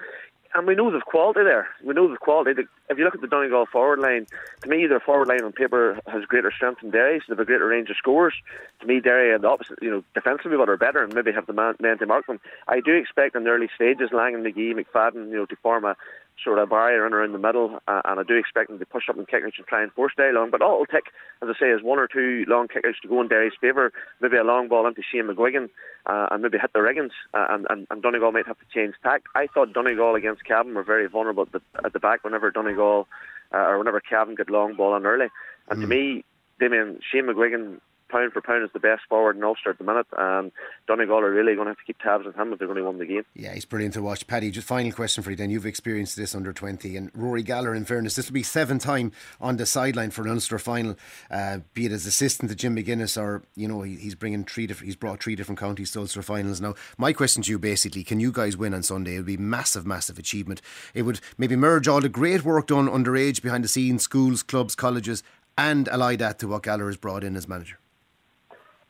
and 0.55 0.67
we 0.67 0.75
know 0.75 0.91
the 0.91 1.01
quality 1.01 1.43
there. 1.43 1.67
We 1.83 1.95
know 1.95 2.07
the 2.09 2.17
quality. 2.17 2.61
If 2.89 2.97
you 2.97 3.03
look 3.03 3.15
at 3.15 3.21
the 3.21 3.27
Donegal 3.27 3.65
forward 3.71 3.99
line, 3.99 4.27
to 4.61 4.69
me, 4.69 4.85
their 4.85 4.99
forward 4.99 5.27
line 5.27 5.43
on 5.43 5.51
paper 5.51 5.99
has 6.07 6.25
greater 6.25 6.51
strength 6.51 6.81
than 6.81 6.91
Derry, 6.91 7.19
so 7.19 7.23
they 7.27 7.31
have 7.33 7.39
a 7.39 7.45
greater 7.45 7.67
range 7.67 7.89
of 7.89 7.97
scores. 7.97 8.35
To 8.81 8.85
me, 8.85 8.99
Derry 8.99 9.31
are 9.31 9.39
the 9.39 9.47
opposite, 9.47 9.79
you 9.81 9.89
know, 9.89 10.03
defensively, 10.13 10.57
but 10.57 10.69
are 10.69 10.77
better 10.77 11.03
and 11.03 11.13
maybe 11.13 11.31
have 11.31 11.47
the 11.47 11.53
man, 11.53 11.75
men 11.79 11.97
to 11.97 12.05
mark 12.05 12.27
them. 12.27 12.39
I 12.67 12.81
do 12.81 12.93
expect 12.93 13.35
in 13.35 13.45
the 13.45 13.49
early 13.49 13.69
stages, 13.73 14.09
Lang 14.11 14.35
and 14.35 14.45
McGee, 14.45 14.73
McFadden, 14.73 15.29
you 15.29 15.37
know, 15.37 15.45
to 15.47 15.55
form 15.55 15.85
a 15.85 15.95
sort 16.41 16.59
of 16.59 16.69
barrier 16.69 17.05
in 17.05 17.13
around 17.13 17.33
the 17.33 17.37
middle, 17.39 17.79
uh, 17.87 18.01
and 18.05 18.19
I 18.19 18.23
do 18.23 18.35
expect 18.35 18.69
them 18.69 18.79
to 18.79 18.85
push 18.85 19.09
up 19.09 19.17
and 19.17 19.27
kick 19.27 19.43
outs 19.45 19.55
and 19.57 19.67
try 19.67 19.83
and 19.83 19.91
force 19.93 20.13
Derry 20.15 20.33
long. 20.33 20.49
But 20.49 20.61
all 20.61 20.73
it'll 20.73 20.85
take, 20.85 21.07
as 21.41 21.49
I 21.49 21.59
say, 21.59 21.69
is 21.69 21.83
one 21.83 21.99
or 21.99 22.07
two 22.07 22.45
long 22.47 22.67
kick 22.67 22.83
outs 22.85 22.99
to 23.01 23.07
go 23.07 23.21
in 23.21 23.27
Derry's 23.27 23.53
favour, 23.59 23.91
maybe 24.21 24.37
a 24.37 24.43
long 24.43 24.67
ball 24.67 24.87
into 24.87 25.01
Shane 25.03 25.27
McGuigan, 25.27 25.69
uh, 26.05 26.27
and 26.31 26.41
maybe 26.41 26.57
hit 26.57 26.73
the 26.73 26.81
riggings, 26.81 27.13
uh, 27.33 27.47
and, 27.49 27.67
and, 27.69 27.87
and 27.89 28.01
Donegal 28.01 28.31
might 28.31 28.47
have 28.47 28.59
to 28.59 28.65
change 28.73 28.95
tack. 29.03 29.23
I 29.35 29.47
thought 29.47 29.73
Donegal 29.73 30.15
against 30.15 30.45
Cavan 30.45 30.73
were 30.73 30.83
very 30.83 31.07
vulnerable 31.07 31.43
at 31.43 31.51
the, 31.51 31.61
at 31.85 31.93
the 31.93 31.99
back 31.99 32.23
whenever 32.23 32.51
Donegal 32.51 33.07
uh, 33.53 33.57
or 33.57 33.77
whenever 33.77 33.99
Cavan 33.99 34.35
got 34.35 34.49
long 34.49 34.75
ball 34.75 34.93
on 34.93 35.05
early. 35.05 35.27
And 35.69 35.79
mm. 35.79 35.81
to 35.81 35.87
me, 35.87 36.25
Damien 36.59 36.99
Shane 37.11 37.25
McGuigan 37.25 37.79
pound 38.13 38.31
for 38.31 38.41
pound 38.41 38.63
is 38.63 38.69
the 38.73 38.79
best 38.79 39.01
forward 39.09 39.35
in 39.35 39.43
Ulster 39.43 39.71
at 39.71 39.79
the 39.79 39.83
minute. 39.83 40.05
And 40.17 40.51
Donegal 40.87 41.19
are 41.19 41.31
really 41.31 41.55
going 41.55 41.65
to 41.65 41.71
have 41.71 41.77
to 41.77 41.83
keep 41.83 41.99
tabs 41.99 42.25
on 42.27 42.33
him 42.33 42.53
if 42.53 42.59
they're 42.59 42.67
going 42.67 42.79
to 42.79 42.85
win 42.85 42.99
the 42.99 43.05
game. 43.05 43.25
Yeah, 43.33 43.53
he's 43.53 43.65
brilliant 43.65 43.95
to 43.95 44.01
watch. 44.01 44.27
Paddy, 44.27 44.51
just 44.51 44.67
final 44.67 44.91
question 44.91 45.23
for 45.23 45.31
you 45.31 45.35
then. 45.35 45.49
You've 45.49 45.65
experienced 45.65 46.15
this 46.15 46.35
under 46.35 46.53
20, 46.53 46.95
and 46.95 47.11
Rory 47.13 47.43
Gallagher, 47.43 47.73
in 47.73 47.85
fairness, 47.85 48.15
this 48.15 48.27
will 48.27 48.33
be 48.33 48.43
seventh 48.43 48.83
time 48.83 49.11
on 49.41 49.57
the 49.57 49.65
sideline 49.65 50.11
for 50.11 50.21
an 50.23 50.29
Ulster 50.29 50.59
final, 50.59 50.95
uh, 51.31 51.59
be 51.73 51.87
it 51.87 51.91
as 51.91 52.05
assistant 52.05 52.49
to 52.51 52.55
Jim 52.55 52.75
McGuinness 52.75 53.19
or, 53.19 53.43
you 53.55 53.67
know, 53.67 53.81
he, 53.81 53.95
he's 53.95 54.15
bringing 54.15 54.43
three 54.43 54.67
different, 54.67 54.85
he's 54.85 54.95
brought 54.95 55.21
three 55.21 55.35
different 55.35 55.59
counties 55.59 55.91
to 55.91 55.99
Ulster 55.99 56.21
finals. 56.21 56.61
Now, 56.61 56.75
my 56.97 57.13
question 57.13 57.41
to 57.43 57.51
you 57.51 57.59
basically, 57.59 58.03
can 58.03 58.19
you 58.19 58.31
guys 58.31 58.55
win 58.55 58.73
on 58.73 58.83
Sunday? 58.83 59.15
It 59.15 59.17
would 59.17 59.25
be 59.25 59.37
massive, 59.37 59.85
massive 59.85 60.19
achievement. 60.19 60.61
It 60.93 61.03
would 61.03 61.19
maybe 61.37 61.55
merge 61.55 61.87
all 61.87 62.01
the 62.01 62.09
great 62.09 62.45
work 62.45 62.67
done 62.67 62.87
underage 62.87 63.41
behind 63.41 63.63
the 63.63 63.67
scenes, 63.67 64.03
schools, 64.03 64.43
clubs, 64.43 64.75
colleges, 64.75 65.23
and 65.57 65.87
ally 65.89 66.15
that 66.15 66.39
to 66.39 66.47
what 66.47 66.63
Gallagher 66.63 66.87
has 66.87 66.97
brought 66.97 67.23
in 67.23 67.35
as 67.35 67.47
manager. 67.47 67.77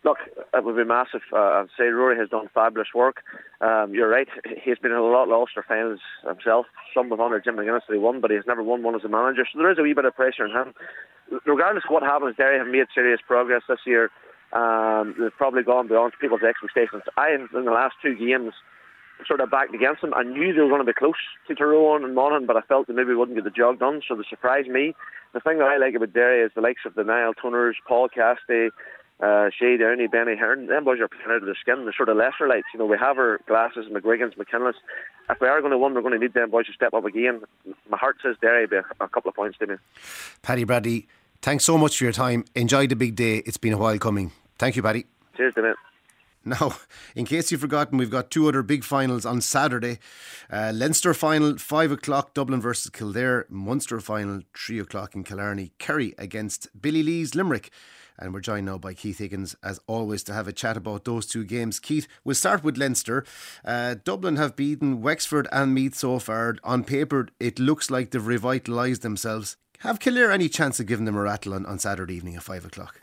Look, 0.04 0.18
it 0.54 0.64
would 0.64 0.76
be 0.76 0.84
massive. 0.84 1.22
Uh, 1.32 1.64
I'd 1.64 1.68
say 1.78 1.86
Rory 1.86 2.18
has 2.18 2.28
done 2.28 2.50
fabulous 2.54 2.90
work. 2.94 3.24
Um, 3.62 3.94
you're 3.94 4.10
right. 4.10 4.28
He's 4.64 4.78
been 4.78 4.92
in 4.92 4.98
a 4.98 5.04
lot 5.04 5.24
of 5.24 5.32
Ulster 5.32 5.64
finals 5.66 6.02
himself. 6.28 6.66
Some 6.94 7.10
with 7.10 7.22
honour 7.22 7.40
Jim 7.40 7.56
McGuinness 7.56 7.88
that 7.88 7.94
he 7.94 8.00
won, 8.00 8.20
but 8.20 8.30
he's 8.30 8.46
never 8.46 8.62
won 8.62 8.84
one 8.84 8.96
as 8.96 9.06
a 9.06 9.10
manager. 9.10 9.46
So 9.52 9.60
there 9.60 9.72
is 9.72 9.80
a 9.80 9.82
wee 9.82 9.94
bit 9.94 10.04
of 10.04 10.16
pressure 10.16 10.44
on 10.44 10.52
him. 10.52 10.74
Regardless 11.46 11.86
of 11.88 11.94
what 11.94 12.04
happens, 12.04 12.36
Derry 12.36 12.58
have 12.58 12.68
made 12.68 12.88
serious 12.94 13.22
progress 13.26 13.62
this 13.70 13.80
year. 13.86 14.12
Um, 14.52 15.16
they've 15.18 15.36
probably 15.38 15.64
gone 15.64 15.88
beyond 15.88 16.14
people's 16.20 16.44
expectations. 16.44 17.04
I, 17.16 17.32
in 17.32 17.48
the 17.66 17.72
last 17.72 17.96
two 18.02 18.16
games, 18.16 18.54
sort 19.26 19.40
of 19.40 19.50
backed 19.50 19.74
against 19.74 20.02
them. 20.02 20.14
I 20.14 20.24
knew 20.24 20.54
they 20.54 20.62
were 20.62 20.68
going 20.68 20.86
to 20.86 20.86
be 20.86 20.94
close 20.94 21.16
to 21.48 21.56
Tyrone 21.56 22.04
and 22.04 22.14
Monaghan, 22.14 22.46
but 22.46 22.58
I 22.58 22.62
felt 22.62 22.88
they 22.88 22.94
maybe 22.94 23.14
wouldn't 23.14 23.38
get 23.38 23.46
the 23.46 23.52
job 23.52 23.80
done. 23.80 24.02
So 24.08 24.16
they 24.16 24.24
surprised 24.30 24.68
me. 24.68 24.94
The 25.34 25.40
thing 25.40 25.60
that 25.60 25.66
I 25.66 25.78
like 25.78 25.96
about 25.96 26.14
Derry 26.14 26.44
is 26.44 26.52
the 26.54 26.62
likes 26.62 26.82
of 26.86 26.94
the 26.96 27.04
Niall 27.04 27.34
Toners, 27.34 27.74
Paul 27.88 28.10
Cassidy, 28.10 28.70
uh, 29.24 29.50
Shea 29.58 29.78
Downey, 29.78 30.08
Benny 30.08 30.36
Heron, 30.36 30.68
them 30.68 30.84
boys 30.84 31.00
are 31.00 31.08
playing 31.08 31.30
out 31.30 31.38
of 31.38 31.46
the 31.46 31.56
skin. 31.60 31.86
The 31.86 31.94
sort 31.96 32.10
of 32.10 32.18
lesser 32.18 32.48
lights. 32.48 32.68
You 32.74 32.80
know, 32.80 32.86
we 32.86 32.98
have 32.98 33.18
our 33.18 33.40
glasses, 33.48 33.86
McGuigan's, 33.90 34.38
McKinless. 34.38 34.76
If 35.30 35.40
we 35.40 35.48
are 35.48 35.62
going 35.62 35.72
to 35.72 35.78
win, 35.78 35.94
we're 35.94 36.02
going 36.02 36.14
to 36.14 36.20
need 36.20 36.34
them 36.34 36.52
boys 36.52 36.66
to 36.66 36.74
step 36.74 36.94
up 36.94 37.06
again. 37.06 37.42
My 37.90 37.98
heart 37.98 38.18
says 38.22 38.36
Derry 38.42 38.68
be 38.68 38.78
a, 38.78 39.08
couple 39.08 39.30
of 39.30 39.36
points 39.36 39.58
to 39.60 39.68
me. 39.68 39.76
Paddy 40.42 40.66
Bradley, 40.66 41.08
thanks 41.42 41.64
so 41.64 41.78
much 41.78 41.98
for 41.98 42.04
your 42.04 42.14
time. 42.14 42.44
Enjoy 42.54 42.86
the 42.86 42.98
big 42.98 43.16
day. 43.16 43.38
It's 43.38 43.58
been 43.58 43.72
a 43.72 43.78
while 43.78 43.98
coming. 43.98 44.34
Thank 44.58 44.76
you, 44.76 44.84
Paddy. 44.84 45.06
Cheers, 45.38 45.54
Damien. 45.56 45.76
Now, 46.46 46.76
in 47.16 47.24
case 47.24 47.50
you've 47.54 47.62
forgotten, 47.62 47.98
we've 47.98 48.10
got 48.10 48.30
two 48.30 48.50
other 48.50 48.64
big 48.64 48.84
finals 48.84 49.26
on 49.26 49.40
Saturday. 49.40 50.00
Uh, 50.52 50.74
Leinster 50.76 51.14
final, 51.14 51.58
5 51.58 51.94
o'clock, 51.94 52.34
Dublin 52.34 52.60
versus 52.60 52.90
Kildare. 52.90 53.46
Munster 53.48 54.02
final, 54.02 54.42
3 54.54 54.80
o'clock 54.80 55.16
in 55.16 55.24
Killarney. 55.24 55.72
Kerry 55.80 56.14
against 56.18 56.68
Billy 56.82 57.02
Lee's 57.02 57.34
Limerick. 57.34 57.72
And 58.18 58.34
we're 58.34 58.42
joined 58.42 58.66
now 58.66 58.78
by 58.78 58.94
Keith 58.94 59.18
Higgins, 59.18 59.56
as 59.64 59.80
always, 59.88 60.24
to 60.24 60.34
have 60.34 60.48
a 60.48 60.54
chat 60.54 60.78
about 60.78 61.06
those 61.06 61.26
two 61.26 61.44
games. 61.44 61.80
Keith, 61.80 62.08
we'll 62.24 62.36
start 62.36 62.64
with 62.64 62.78
Leinster. 62.78 63.26
Uh, 63.66 63.96
Dublin 64.04 64.36
have 64.36 64.56
beaten 64.56 65.02
Wexford 65.02 65.48
and 65.52 65.74
Meath 65.74 65.96
so 65.96 66.20
far. 66.20 66.58
On 66.64 66.84
paper, 66.84 67.28
it 67.40 67.60
looks 67.60 67.90
like 67.90 68.12
they've 68.12 68.22
revitalised 68.22 69.02
themselves. 69.02 69.58
Have 69.80 70.00
Kildare 70.00 70.32
any 70.32 70.48
chance 70.48 70.80
of 70.80 70.86
giving 70.86 71.06
them 71.06 71.18
a 71.18 71.22
rattle 71.22 71.54
on, 71.54 71.66
on 71.66 71.80
Saturday 71.80 72.16
evening 72.16 72.36
at 72.36 72.44
5 72.44 72.66
o'clock? 72.66 73.02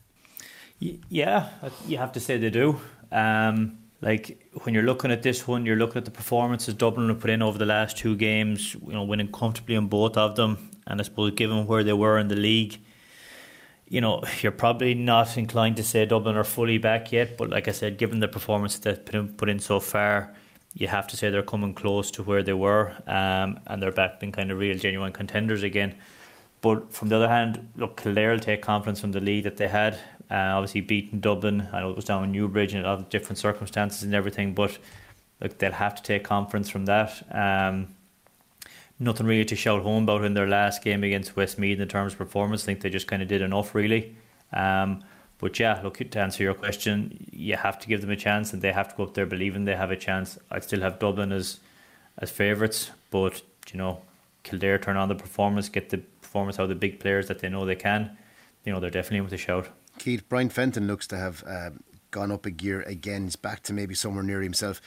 Yeah, 0.79 1.51
you 1.87 1.99
have 1.99 2.12
to 2.12 2.20
say 2.20 2.38
they 2.38 2.49
do. 2.49 2.81
Um, 3.12 3.79
like 4.01 4.51
when 4.62 4.75
you're 4.75 4.85
looking 4.85 5.11
at 5.11 5.23
this 5.23 5.46
one, 5.46 5.66
you're 5.66 5.77
looking 5.77 5.99
at 5.99 6.07
the 6.07 6.11
performances 6.11 6.73
Dublin 6.73 7.09
have 7.09 7.20
put 7.20 7.29
in 7.29 7.42
over 7.42 7.59
the 7.59 7.66
last 7.66 7.99
two 7.99 8.16
games. 8.16 8.75
You 8.75 8.92
know, 8.92 9.05
winning 9.05 9.31
comfortably 9.31 9.75
in 9.75 9.88
both 9.88 10.16
of 10.16 10.37
them, 10.37 10.70
and 10.87 11.01
I 11.01 11.05
suppose 11.05 11.33
given 11.33 11.66
where 11.66 11.85
they 11.85 11.92
were 11.92 12.18
in 12.18 12.29
the 12.29 12.37
league, 12.37 12.79
you 13.90 14.00
know, 14.00 14.22
you're 14.40 14.53
probably 14.53 14.94
not 14.94 15.37
inclined 15.37 15.76
to 15.76 15.83
say 15.83 16.07
Dublin 16.07 16.37
are 16.37 16.44
fully 16.44 16.79
back 16.79 17.11
yet, 17.11 17.37
but 17.37 17.50
like 17.50 17.66
I 17.66 17.72
said, 17.72 17.98
given 17.98 18.20
the 18.20 18.29
performance 18.29 18.79
that 18.79 19.05
put 19.05 19.16
in, 19.16 19.29
put 19.35 19.48
in 19.48 19.59
so 19.59 19.81
far, 19.81 20.33
you 20.74 20.87
have 20.87 21.09
to 21.09 21.16
say 21.16 21.29
they're 21.29 21.42
coming 21.42 21.74
close 21.74 22.12
to 22.12 22.22
where 22.22 22.44
they 22.44 22.53
were, 22.53 22.94
um, 23.09 23.59
and 23.66 23.83
they're 23.83 23.90
back 23.90 24.20
being 24.20 24.31
kind 24.31 24.53
of 24.53 24.59
real, 24.59 24.79
genuine 24.79 25.12
contenders 25.12 25.64
again. 25.64 25.96
But 26.61 26.92
from 26.92 27.09
the 27.09 27.16
other 27.16 27.29
hand, 27.29 27.68
look, 27.74 28.00
Kildare 28.00 28.31
will 28.31 28.38
take 28.38 28.62
confidence 28.62 29.00
from 29.00 29.11
the 29.11 29.20
lead 29.20 29.42
that 29.44 29.57
they 29.57 29.66
had. 29.66 29.94
Uh, 30.31 30.55
obviously, 30.55 30.83
beating 30.83 31.18
Dublin, 31.18 31.68
I 31.72 31.81
know 31.81 31.90
it 31.90 31.96
was 31.96 32.05
down 32.05 32.22
in 32.22 32.31
Newbridge 32.31 32.72
and 32.72 32.87
a 32.87 32.88
lot 32.88 33.00
of 33.00 33.09
different 33.09 33.38
circumstances 33.38 34.05
and 34.05 34.14
everything, 34.14 34.55
but 34.55 34.79
look, 35.40 35.59
they'll 35.59 35.72
have 35.72 35.96
to 35.96 36.03
take 36.03 36.22
confidence 36.22 36.70
from 36.70 36.85
that. 36.87 37.26
Um, 37.33 37.88
nothing 39.00 39.26
really 39.26 39.46
to 39.46 39.56
shout 39.56 39.82
home 39.82 40.04
about 40.04 40.24
in 40.24 40.34
their 40.34 40.46
last 40.46 40.84
game 40.84 41.02
against 41.02 41.34
Westmeath 41.34 41.80
in 41.80 41.88
terms 41.88 42.12
of 42.12 42.18
performance. 42.18 42.62
I 42.64 42.66
think 42.66 42.82
they 42.82 42.90
just 42.90 43.08
kind 43.08 43.22
of 43.22 43.28
did 43.28 43.40
enough, 43.40 43.74
really. 43.74 44.14
Um, 44.52 45.02
but 45.38 45.58
yeah, 45.58 45.80
look 45.82 45.96
to 45.98 46.20
answer 46.20 46.42
your 46.42 46.52
question, 46.52 47.26
you 47.32 47.56
have 47.56 47.78
to 47.78 47.88
give 47.88 48.02
them 48.02 48.10
a 48.10 48.16
chance, 48.16 48.52
and 48.52 48.60
they 48.60 48.72
have 48.72 48.90
to 48.90 48.96
go 48.96 49.04
up 49.04 49.14
there 49.14 49.24
believing 49.24 49.64
they 49.64 49.74
have 49.74 49.90
a 49.90 49.96
chance. 49.96 50.38
I'd 50.50 50.64
still 50.64 50.82
have 50.82 50.98
Dublin 50.98 51.32
as 51.32 51.60
as 52.18 52.30
favourites, 52.30 52.90
but 53.10 53.40
you 53.72 53.78
know, 53.78 54.02
Kildare 54.42 54.78
turn 54.78 54.98
on 54.98 55.08
the 55.08 55.14
performance, 55.14 55.70
get 55.70 55.88
the 55.88 55.98
performance 55.98 56.58
out 56.58 56.64
of 56.64 56.68
the 56.68 56.74
big 56.74 57.00
players 57.00 57.28
that 57.28 57.38
they 57.38 57.48
know 57.48 57.64
they 57.64 57.74
can. 57.74 58.18
You 58.66 58.72
know, 58.72 58.80
they're 58.80 58.90
definitely 58.90 59.22
with 59.22 59.32
a 59.32 59.38
shout. 59.38 59.68
Keith 59.98 60.28
Brian 60.28 60.50
Fenton 60.50 60.86
looks 60.86 61.06
to 61.06 61.16
have 61.16 61.42
uh, 61.46 61.70
gone 62.10 62.30
up 62.30 62.44
a 62.44 62.50
gear 62.50 62.82
again. 62.82 63.24
He's 63.24 63.36
back 63.36 63.62
to 63.64 63.72
maybe 63.72 63.94
somewhere 63.94 64.22
near 64.22 64.42
himself. 64.42 64.82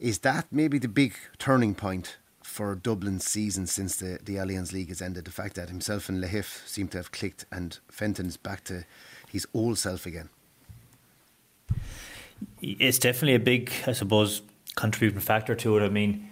Is 0.00 0.18
that 0.20 0.46
maybe 0.50 0.80
the 0.80 0.88
big 0.88 1.14
turning 1.38 1.76
point 1.76 2.16
for 2.44 2.76
Dublin's 2.76 3.26
season 3.26 3.66
since 3.66 3.96
the, 3.96 4.18
the 4.22 4.36
Allianz 4.36 4.72
League 4.72 4.88
has 4.88 5.02
ended. 5.02 5.24
The 5.24 5.32
fact 5.32 5.56
that 5.56 5.70
himself 5.70 6.08
and 6.08 6.22
Lahiff 6.22 6.66
seem 6.68 6.86
to 6.88 6.98
have 6.98 7.10
clicked 7.10 7.46
and 7.50 7.78
Fenton's 7.90 8.36
back 8.36 8.62
to 8.64 8.84
his 9.32 9.48
old 9.54 9.78
self 9.78 10.06
again. 10.06 10.28
It's 12.60 12.98
definitely 12.98 13.34
a 13.34 13.40
big, 13.40 13.72
I 13.86 13.92
suppose, 13.92 14.42
contributing 14.76 15.20
factor 15.20 15.54
to 15.54 15.78
it. 15.78 15.84
I 15.84 15.88
mean, 15.88 16.28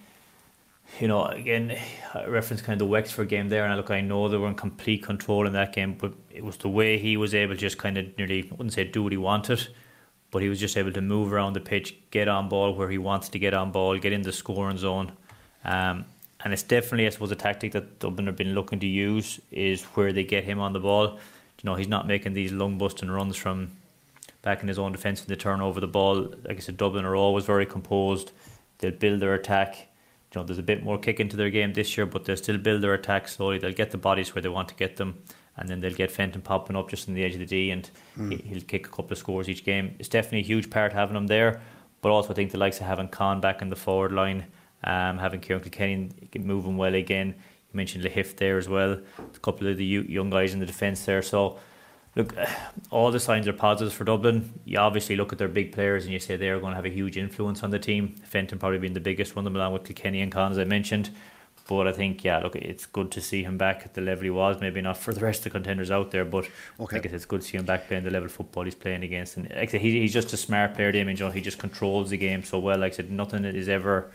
you 1.00 1.08
know, 1.08 1.24
again, 1.24 1.76
I 2.12 2.26
reference 2.26 2.60
kind 2.60 2.74
of 2.74 2.86
the 2.86 2.90
Wexford 2.90 3.28
game 3.28 3.48
there, 3.48 3.64
and 3.64 3.72
I 3.72 3.76
look, 3.76 3.90
I 3.90 4.02
know 4.02 4.28
they 4.28 4.36
were 4.36 4.48
in 4.48 4.54
complete 4.54 5.02
control 5.02 5.46
in 5.46 5.54
that 5.54 5.72
game, 5.72 5.96
but 5.98 6.12
it 6.30 6.44
was 6.44 6.58
the 6.58 6.68
way 6.68 6.98
he 6.98 7.16
was 7.16 7.34
able 7.34 7.54
to 7.54 7.60
just 7.60 7.78
kind 7.78 7.96
of 7.96 8.16
nearly, 8.18 8.48
I 8.50 8.54
wouldn't 8.54 8.74
say 8.74 8.84
do 8.84 9.02
what 9.02 9.12
he 9.12 9.18
wanted, 9.18 9.66
but 10.30 10.42
he 10.42 10.50
was 10.50 10.60
just 10.60 10.76
able 10.76 10.92
to 10.92 11.00
move 11.00 11.32
around 11.32 11.54
the 11.54 11.60
pitch, 11.60 11.96
get 12.10 12.28
on 12.28 12.50
ball 12.50 12.74
where 12.74 12.90
he 12.90 12.98
wants 12.98 13.30
to 13.30 13.38
get 13.38 13.54
on 13.54 13.72
ball, 13.72 13.98
get 13.98 14.12
in 14.12 14.22
the 14.22 14.32
scoring 14.32 14.76
zone. 14.76 15.12
Um, 15.64 16.04
and 16.44 16.52
it's 16.52 16.62
definitely, 16.62 17.06
I 17.06 17.10
suppose, 17.10 17.30
a 17.30 17.36
tactic 17.36 17.72
that 17.72 17.98
Dublin 18.00 18.26
have 18.26 18.36
been 18.36 18.54
looking 18.54 18.80
to 18.80 18.86
use 18.86 19.40
is 19.50 19.84
where 19.94 20.12
they 20.12 20.24
get 20.24 20.44
him 20.44 20.58
on 20.58 20.72
the 20.72 20.80
ball. 20.80 21.14
You 21.14 21.64
know, 21.64 21.76
he's 21.76 21.88
not 21.88 22.06
making 22.06 22.34
these 22.34 22.52
lung 22.52 22.78
busting 22.78 23.10
runs 23.10 23.36
from 23.36 23.70
back 24.42 24.60
in 24.62 24.68
his 24.68 24.78
own 24.78 24.90
defence 24.90 25.20
when 25.20 25.28
they 25.28 25.40
turn 25.40 25.60
over 25.60 25.80
the 25.80 25.86
ball. 25.86 26.34
Like 26.44 26.56
I 26.56 26.60
said, 26.60 26.76
Dublin 26.76 27.04
are 27.04 27.14
always 27.14 27.44
very 27.44 27.64
composed. 27.64 28.32
They'll 28.78 28.90
build 28.90 29.20
their 29.20 29.34
attack. 29.34 29.88
You 30.34 30.40
know, 30.40 30.44
there's 30.44 30.58
a 30.58 30.64
bit 30.64 30.82
more 30.82 30.98
kick 30.98 31.20
into 31.20 31.36
their 31.36 31.50
game 31.50 31.72
this 31.72 31.96
year, 31.96 32.06
but 32.06 32.24
they'll 32.24 32.36
still 32.36 32.58
build 32.58 32.82
their 32.82 32.94
attack 32.94 33.28
slowly. 33.28 33.58
They'll 33.58 33.72
get 33.72 33.92
the 33.92 33.98
bodies 33.98 34.34
where 34.34 34.42
they 34.42 34.48
want 34.48 34.68
to 34.68 34.74
get 34.74 34.96
them, 34.96 35.22
and 35.56 35.68
then 35.68 35.80
they'll 35.80 35.94
get 35.94 36.10
Fenton 36.10 36.40
popping 36.40 36.74
up 36.74 36.90
just 36.90 37.08
on 37.08 37.14
the 37.14 37.22
edge 37.22 37.34
of 37.34 37.40
the 37.40 37.46
D, 37.46 37.70
and 37.70 37.88
mm. 38.18 38.42
he'll 38.42 38.62
kick 38.62 38.86
a 38.86 38.90
couple 38.90 39.12
of 39.12 39.18
scores 39.18 39.48
each 39.48 39.64
game. 39.64 39.94
It's 40.00 40.08
definitely 40.08 40.40
a 40.40 40.44
huge 40.44 40.70
part 40.70 40.92
having 40.92 41.16
him 41.16 41.28
there, 41.28 41.60
but 42.00 42.10
also 42.10 42.30
I 42.30 42.34
think 42.34 42.50
the 42.50 42.58
likes 42.58 42.80
of 42.80 42.86
having 42.86 43.08
Con 43.08 43.40
back 43.40 43.62
in 43.62 43.68
the 43.68 43.76
forward 43.76 44.12
line 44.12 44.46
um, 44.84 45.18
having 45.18 45.40
Ciarán 45.40 45.62
Kilkenny 45.62 46.10
moving 46.38 46.76
well 46.76 46.94
again. 46.94 47.34
You 47.72 47.76
mentioned 47.76 48.04
Lahiff 48.04 48.36
there 48.36 48.58
as 48.58 48.68
well. 48.68 49.00
A 49.18 49.38
couple 49.40 49.66
of 49.68 49.76
the 49.76 49.84
young 49.84 50.30
guys 50.30 50.52
in 50.52 50.60
the 50.60 50.66
defence 50.66 51.04
there. 51.04 51.22
So, 51.22 51.58
look, 52.16 52.34
all 52.90 53.10
the 53.10 53.20
signs 53.20 53.48
are 53.48 53.52
positive 53.52 53.94
for 53.94 54.04
Dublin. 54.04 54.60
You 54.64 54.78
obviously 54.78 55.16
look 55.16 55.32
at 55.32 55.38
their 55.38 55.48
big 55.48 55.72
players 55.72 56.04
and 56.04 56.12
you 56.12 56.18
say 56.18 56.36
they 56.36 56.50
are 56.50 56.60
going 56.60 56.72
to 56.72 56.76
have 56.76 56.84
a 56.84 56.90
huge 56.90 57.16
influence 57.16 57.62
on 57.62 57.70
the 57.70 57.78
team. 57.78 58.14
Fenton 58.24 58.58
probably 58.58 58.78
being 58.78 58.92
the 58.94 59.00
biggest 59.00 59.36
one 59.36 59.46
of 59.46 59.52
them, 59.52 59.60
along 59.60 59.72
with 59.72 59.84
Kilkenny 59.84 60.20
and 60.20 60.30
Con, 60.30 60.52
as 60.52 60.58
I 60.58 60.64
mentioned. 60.64 61.10
But 61.68 61.86
I 61.86 61.92
think, 61.92 62.24
yeah, 62.24 62.38
look, 62.38 62.56
it's 62.56 62.86
good 62.86 63.12
to 63.12 63.20
see 63.20 63.44
him 63.44 63.56
back 63.56 63.82
at 63.84 63.94
the 63.94 64.00
level 64.00 64.24
he 64.24 64.30
was. 64.30 64.60
Maybe 64.60 64.80
not 64.80 64.98
for 64.98 65.14
the 65.14 65.20
rest 65.20 65.40
of 65.40 65.44
the 65.44 65.50
contenders 65.50 65.90
out 65.92 66.10
there, 66.10 66.24
but 66.24 66.48
okay. 66.80 66.96
I 66.96 67.00
guess 67.00 67.12
it's 67.12 67.24
good 67.24 67.40
to 67.42 67.46
see 67.46 67.56
him 67.56 67.64
back 67.64 67.86
playing 67.86 68.02
the 68.02 68.10
level 68.10 68.26
of 68.26 68.32
football 68.32 68.64
he's 68.64 68.74
playing 68.74 69.04
against. 69.04 69.36
And 69.36 69.48
like 69.50 69.68
I 69.68 69.72
said, 69.72 69.80
he, 69.80 70.00
he's 70.00 70.12
just 70.12 70.32
a 70.32 70.36
smart 70.36 70.74
player, 70.74 70.90
Damien 70.90 71.16
John. 71.16 71.32
He 71.32 71.40
just 71.40 71.58
controls 71.58 72.10
the 72.10 72.16
game 72.16 72.42
so 72.42 72.58
well. 72.58 72.78
Like 72.78 72.94
I 72.94 72.96
said, 72.96 73.10
nothing 73.12 73.44
is 73.44 73.68
ever 73.68 74.10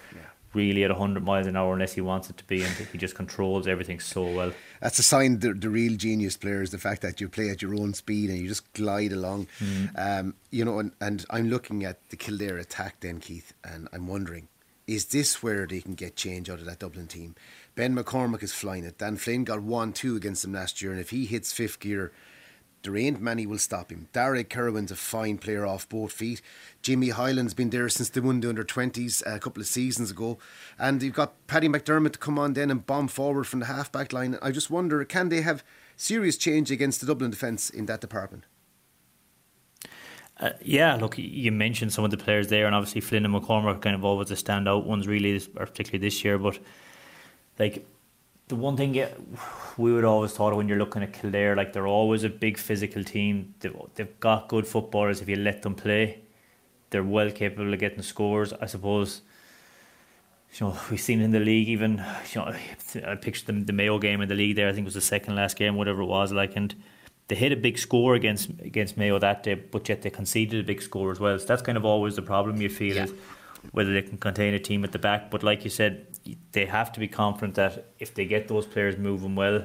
really 0.54 0.84
at 0.84 0.90
100 0.90 1.24
miles 1.24 1.48
an 1.48 1.56
hour 1.56 1.74
unless 1.74 1.94
he 1.94 2.02
wants 2.02 2.30
it 2.30 2.38
to 2.38 2.44
be, 2.46 2.64
and 2.64 2.74
he 2.74 2.98
just 2.98 3.16
controls 3.16 3.68
everything 3.68 4.00
so 4.00 4.24
well. 4.24 4.54
That's 4.82 5.00
a 5.00 5.04
sign 5.04 5.40
the, 5.40 5.54
the 5.54 5.70
real 5.70 5.96
genius 5.98 6.38
players, 6.38 6.72
the 6.72 6.78
fact 6.78 7.02
that 7.02 7.22
you 7.22 7.30
play 7.30 7.50
at 7.50 7.62
your 7.62 7.76
own 7.76 7.94
speed 7.94 8.30
and 8.30 8.40
you 8.40 8.48
just 8.48 8.72
glide 8.74 9.12
along. 9.12 9.48
Mm. 9.60 9.90
Um, 10.20 10.36
you 10.52 10.66
know, 10.66 10.80
and, 10.80 10.92
and 11.02 11.26
I'm 11.30 11.50
looking 11.50 11.84
at 11.84 12.10
the 12.10 12.18
Kildare 12.18 12.58
attack 12.58 13.02
then, 13.02 13.20
Keith, 13.20 13.54
and 13.64 13.88
I'm 13.94 14.08
wondering, 14.08 14.48
is 14.88 15.06
this 15.06 15.44
where 15.44 15.68
they 15.68 15.82
can 15.82 15.96
get 15.96 16.16
change 16.16 16.50
out 16.50 16.60
of 16.60 16.66
that 16.66 16.80
Dublin 16.80 17.08
team? 17.08 17.36
Ben 17.76 17.96
McCormack 17.96 18.42
is 18.42 18.54
flying 18.54 18.86
it. 18.86 18.98
Dan 18.98 19.18
Flynn 19.18 19.44
got 19.44 19.62
1 19.62 19.94
2 19.94 20.16
against 20.16 20.42
them 20.42 20.54
last 20.54 20.82
year, 20.82 20.92
and 20.92 21.00
if 21.00 21.10
he 21.10 21.26
hits 21.26 21.52
fifth 21.52 21.80
gear, 21.80 22.12
there 22.88 22.98
ain't 22.98 23.22
many 23.22 23.46
will 23.46 23.58
stop 23.58 23.92
him. 23.92 24.08
Darragh 24.14 24.50
Kirwan's 24.50 24.92
a 24.92 24.96
fine 24.96 25.38
player 25.38 25.66
off 25.66 25.90
both 25.90 26.14
feet. 26.14 26.42
Jimmy 26.82 27.10
Hyland's 27.10 27.54
been 27.54 27.70
there 27.70 27.90
since 27.90 28.10
they 28.10 28.22
won 28.22 28.40
the 28.40 28.48
under 28.48 28.64
20s 28.64 29.22
a 29.26 29.40
couple 29.40 29.60
of 29.60 29.68
seasons 29.68 30.12
ago. 30.12 30.38
And 30.80 31.04
you've 31.04 31.14
got 31.14 31.34
Paddy 31.48 31.68
McDermott 31.68 32.14
to 32.14 32.20
come 32.20 32.40
on 32.40 32.54
then 32.54 32.72
and 32.72 32.86
bomb 32.86 33.10
forward 33.10 33.46
from 33.46 33.60
the 33.60 33.66
half 33.66 33.92
back 33.92 34.14
line. 34.14 34.38
I 34.42 34.52
just 34.52 34.72
wonder 34.72 35.04
can 35.04 35.28
they 35.28 35.42
have 35.42 35.66
serious 35.98 36.38
change 36.38 36.72
against 36.72 37.02
the 37.02 37.08
Dublin 37.08 37.32
defence 37.32 37.70
in 37.70 37.88
that 37.88 38.00
department? 38.00 38.46
Uh, 40.40 40.52
yeah, 40.62 40.96
look, 40.96 41.18
you 41.18 41.52
mentioned 41.52 41.92
some 41.92 42.06
of 42.06 42.12
the 42.12 42.18
players 42.18 42.48
there, 42.48 42.68
and 42.68 42.76
obviously 42.76 43.02
Flynn 43.02 43.26
and 43.26 43.34
McCormack 43.34 43.76
are 43.76 43.80
kind 43.80 43.96
of 43.96 44.06
always 44.06 44.30
the 44.30 44.36
standout 44.36 44.86
ones, 44.86 45.08
really, 45.08 45.40
particularly 45.40 45.98
this 45.98 46.24
year. 46.24 46.38
But 46.38 46.60
like 47.60 47.86
the 48.48 48.56
one 48.56 48.78
thing 48.78 48.94
we 49.78 49.94
would 49.94 50.06
always 50.06 50.32
thought 50.32 50.52
of 50.54 50.58
when 50.58 50.68
you're 50.68 50.78
looking 50.78 51.04
at 51.04 51.14
Kildare, 51.14 51.56
like 51.56 51.74
they're 51.74 51.88
always 51.88 52.24
a 52.24 52.30
big 52.30 52.58
physical 52.58 53.04
team. 53.04 53.54
They've, 53.60 53.76
they've 53.96 54.20
got 54.20 54.48
good 54.48 54.66
footballers 54.66 55.22
if 55.22 55.28
you 55.28 55.36
let 55.36 55.62
them 55.64 55.76
play. 55.76 56.22
They're 56.90 57.04
well 57.04 57.30
capable 57.32 57.74
of 57.74 57.80
getting 57.80 58.02
scores. 58.02 58.54
I 58.54 58.66
suppose. 58.66 59.22
You 60.54 60.68
know, 60.68 60.80
we've 60.90 61.02
seen 61.02 61.20
in 61.20 61.32
the 61.32 61.42
league 61.42 61.68
even. 61.68 62.04
You 62.34 62.42
know, 62.42 62.56
I 63.06 63.16
pictured 63.16 63.48
the, 63.48 63.66
the 63.66 63.74
Mayo 63.74 64.00
game 64.00 64.22
in 64.22 64.30
the 64.30 64.36
league 64.36 64.56
there. 64.56 64.70
I 64.70 64.72
think 64.72 64.86
it 64.86 64.86
was 64.86 64.94
the 64.94 65.02
second 65.02 65.36
last 65.36 65.58
game, 65.58 65.76
whatever 65.76 66.02
it 66.02 66.06
was. 66.06 66.32
Like, 66.32 66.56
and 66.56 66.74
they 67.28 67.36
hit 67.36 67.52
a 67.52 67.58
big 67.58 67.78
score 67.78 68.16
against 68.16 68.50
against 68.62 68.96
Mayo 68.96 69.20
that 69.20 69.44
day, 69.44 69.56
but 69.56 69.90
yet 69.90 70.04
they 70.04 70.10
conceded 70.10 70.62
a 70.62 70.64
big 70.64 70.82
score 70.82 71.12
as 71.12 71.20
well. 71.20 71.38
So 71.38 71.46
that's 71.46 71.62
kind 71.62 71.78
of 71.78 71.84
always 71.84 72.16
the 72.16 72.22
problem 72.22 72.62
you 72.62 72.70
feel 72.70 72.96
yeah. 72.96 73.04
is 73.04 73.14
whether 73.72 73.92
they 73.94 74.02
can 74.02 74.18
contain 74.18 74.54
a 74.54 74.60
team 74.60 74.86
at 74.86 74.94
the 74.94 75.00
back. 75.00 75.30
But 75.30 75.44
like 75.44 75.66
you 75.66 75.70
said, 75.70 76.08
they 76.52 76.66
have 76.66 76.92
to 76.94 77.00
be 77.00 77.08
confident 77.08 77.56
that 77.56 77.86
if 78.00 78.14
they 78.14 78.26
get 78.26 78.48
those 78.48 78.66
players 78.66 78.98
moving 78.98 79.36
well, 79.36 79.64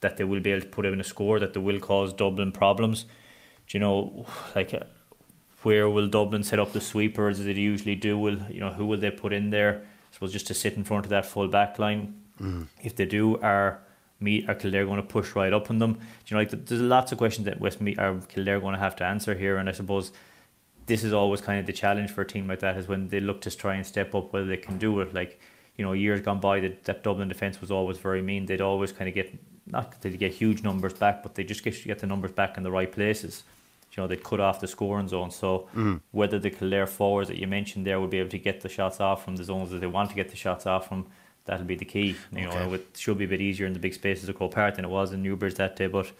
that 0.00 0.16
they 0.16 0.24
will 0.24 0.40
be 0.40 0.52
able 0.52 0.62
to 0.62 0.68
put 0.68 0.86
in 0.86 1.00
a 1.00 1.04
score 1.04 1.38
that 1.40 1.54
they 1.54 1.60
will 1.60 1.80
cause 1.80 2.12
Dublin 2.12 2.52
problems. 2.52 3.04
Do 3.66 3.78
you 3.78 3.80
know, 3.80 4.26
like 4.54 4.74
uh, 4.74 4.80
where 5.62 5.88
will 5.88 6.08
Dublin 6.08 6.42
set 6.42 6.58
up 6.58 6.72
the 6.72 6.80
sweepers 6.80 7.40
as 7.40 7.46
they 7.46 7.52
usually 7.52 7.94
do? 7.94 8.18
Will 8.18 8.38
you 8.50 8.60
know 8.60 8.70
who 8.70 8.86
will 8.86 8.98
they 8.98 9.10
put 9.10 9.32
in 9.32 9.50
there? 9.50 9.82
I 9.82 10.14
suppose 10.14 10.32
just 10.32 10.46
to 10.48 10.54
sit 10.54 10.74
in 10.74 10.84
front 10.84 11.06
of 11.06 11.10
that 11.10 11.26
full 11.26 11.48
back 11.48 11.78
line. 11.78 12.20
Mm. 12.40 12.66
If 12.82 12.96
they 12.96 13.06
do, 13.06 13.38
are 13.38 13.80
meet 14.20 14.48
are 14.48 14.54
Kildare 14.54 14.86
going 14.86 14.96
to 14.96 15.08
push 15.16 15.34
right 15.34 15.52
up 15.52 15.70
on 15.70 15.78
them? 15.78 15.94
Do 15.94 16.00
you 16.26 16.34
know, 16.36 16.40
like 16.40 16.66
there's 16.66 16.80
lots 16.80 17.12
of 17.12 17.18
questions 17.18 17.46
that 17.46 17.60
Westmeath 17.60 17.98
are 17.98 18.14
Kildare 18.28 18.60
going 18.60 18.74
to 18.74 18.80
have 18.80 18.96
to 18.96 19.04
answer 19.04 19.34
here, 19.34 19.56
and 19.56 19.68
I 19.68 19.72
suppose 19.72 20.12
this 20.86 21.02
is 21.02 21.12
always 21.12 21.40
kind 21.40 21.58
of 21.60 21.66
the 21.66 21.72
challenge 21.72 22.10
for 22.10 22.22
a 22.22 22.26
team 22.26 22.46
like 22.46 22.60
that 22.60 22.76
is 22.76 22.88
when 22.88 23.08
they 23.08 23.20
look 23.20 23.40
to 23.42 23.56
try 23.56 23.74
and 23.74 23.86
step 23.86 24.14
up 24.14 24.32
whether 24.32 24.46
they 24.46 24.56
can 24.56 24.78
do 24.78 25.00
it. 25.00 25.14
Like 25.14 25.40
you 25.76 25.84
know, 25.84 25.92
years 25.92 26.20
gone 26.20 26.40
by, 26.40 26.60
that, 26.60 26.84
that 26.84 27.02
Dublin 27.02 27.28
defence 27.28 27.60
was 27.60 27.70
always 27.70 27.98
very 27.98 28.22
mean. 28.22 28.46
They'd 28.46 28.60
always 28.60 28.92
kind 28.92 29.08
of 29.08 29.14
get 29.14 29.36
not 29.66 29.90
that 29.92 30.02
they 30.02 30.16
get 30.16 30.32
huge 30.32 30.62
numbers 30.62 30.92
back, 30.92 31.22
but 31.22 31.34
they 31.34 31.44
just 31.44 31.64
get 31.64 31.82
get 31.84 31.98
the 31.98 32.06
numbers 32.06 32.32
back 32.32 32.56
in 32.56 32.62
the 32.62 32.70
right 32.70 32.90
places. 32.90 33.44
You 33.92 34.02
know, 34.02 34.06
they'd 34.08 34.22
cut 34.22 34.40
off 34.40 34.60
the 34.60 34.66
scoring 34.66 35.08
zone. 35.08 35.30
So 35.30 35.68
mm. 35.74 36.00
whether 36.10 36.38
the 36.38 36.50
Kildare 36.50 36.86
forwards 36.86 37.28
that 37.28 37.38
you 37.38 37.46
mentioned 37.46 37.86
there 37.86 38.00
would 38.00 38.10
be 38.10 38.18
able 38.18 38.30
to 38.30 38.38
get 38.38 38.60
the 38.60 38.68
shots 38.68 39.00
off 39.00 39.24
from 39.24 39.36
the 39.36 39.44
zones 39.44 39.70
that 39.70 39.80
they 39.80 39.86
want 39.86 40.10
to 40.10 40.16
get 40.16 40.30
the 40.30 40.36
shots 40.36 40.66
off 40.66 40.88
from, 40.88 41.06
that'll 41.44 41.64
be 41.64 41.76
the 41.76 41.84
key. 41.84 42.16
You 42.32 42.48
okay. 42.48 42.58
know, 42.58 42.74
it 42.74 42.88
should 42.96 43.18
be 43.18 43.24
a 43.24 43.28
bit 43.28 43.40
easier 43.40 43.66
in 43.66 43.72
the 43.72 43.78
big 43.78 43.94
spaces 43.94 44.28
of 44.28 44.36
Croke 44.36 44.52
Park 44.52 44.76
than 44.76 44.84
it 44.84 44.90
was 44.90 45.12
in 45.12 45.22
Newbridge 45.22 45.54
that 45.54 45.76
day. 45.76 45.86
But 45.86 46.10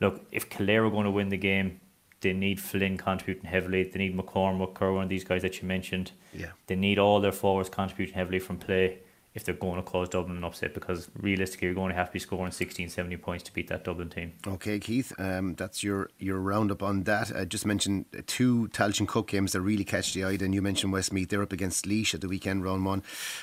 look, 0.00 0.22
if 0.30 0.50
Kildare 0.50 0.84
are 0.84 0.90
going 0.90 1.04
to 1.04 1.10
win 1.10 1.30
the 1.30 1.38
game, 1.38 1.80
they 2.24 2.32
need 2.32 2.60
Flynn 2.60 2.96
contributing 2.96 3.48
heavily. 3.48 3.84
They 3.84 3.98
need 3.98 4.16
McCormack, 4.16 4.74
Kirwan, 4.74 5.08
these 5.08 5.24
guys 5.24 5.42
that 5.42 5.60
you 5.60 5.68
mentioned. 5.68 6.10
Yeah. 6.32 6.52
They 6.66 6.74
need 6.74 6.98
all 6.98 7.20
their 7.20 7.32
forwards 7.32 7.68
contributing 7.68 8.14
heavily 8.14 8.38
from 8.38 8.56
play 8.58 8.98
if 9.34 9.44
they're 9.44 9.54
going 9.54 9.76
to 9.76 9.82
cause 9.82 10.08
Dublin 10.08 10.36
an 10.36 10.44
upset 10.44 10.74
because 10.74 11.10
realistically 11.20 11.66
you're 11.66 11.74
going 11.74 11.90
to 11.90 11.96
have 11.96 12.06
to 12.06 12.12
be 12.12 12.18
scoring 12.20 12.52
16, 12.52 12.88
17 12.88 13.18
points 13.18 13.42
to 13.44 13.52
beat 13.52 13.68
that 13.68 13.82
Dublin 13.82 14.08
team. 14.08 14.32
Okay, 14.46 14.78
Keith, 14.78 15.12
um, 15.18 15.54
that's 15.56 15.82
your, 15.82 16.10
your 16.18 16.38
roundup 16.38 16.84
on 16.84 17.02
that. 17.02 17.34
I 17.34 17.44
just 17.44 17.66
mentioned 17.66 18.04
two 18.26 18.68
Tailteann 18.68 19.08
Cup 19.08 19.26
games 19.26 19.52
that 19.52 19.60
really 19.60 19.84
catch 19.84 20.14
the 20.14 20.22
eye. 20.22 20.38
And 20.40 20.54
you 20.54 20.62
mentioned 20.62 20.92
Westmeath, 20.92 21.30
they're 21.30 21.42
up 21.42 21.52
against 21.52 21.84
Laois 21.84 22.14
at 22.14 22.20
the 22.20 22.28
weekend, 22.28 22.64
round 22.64 22.84
one. 22.84 23.02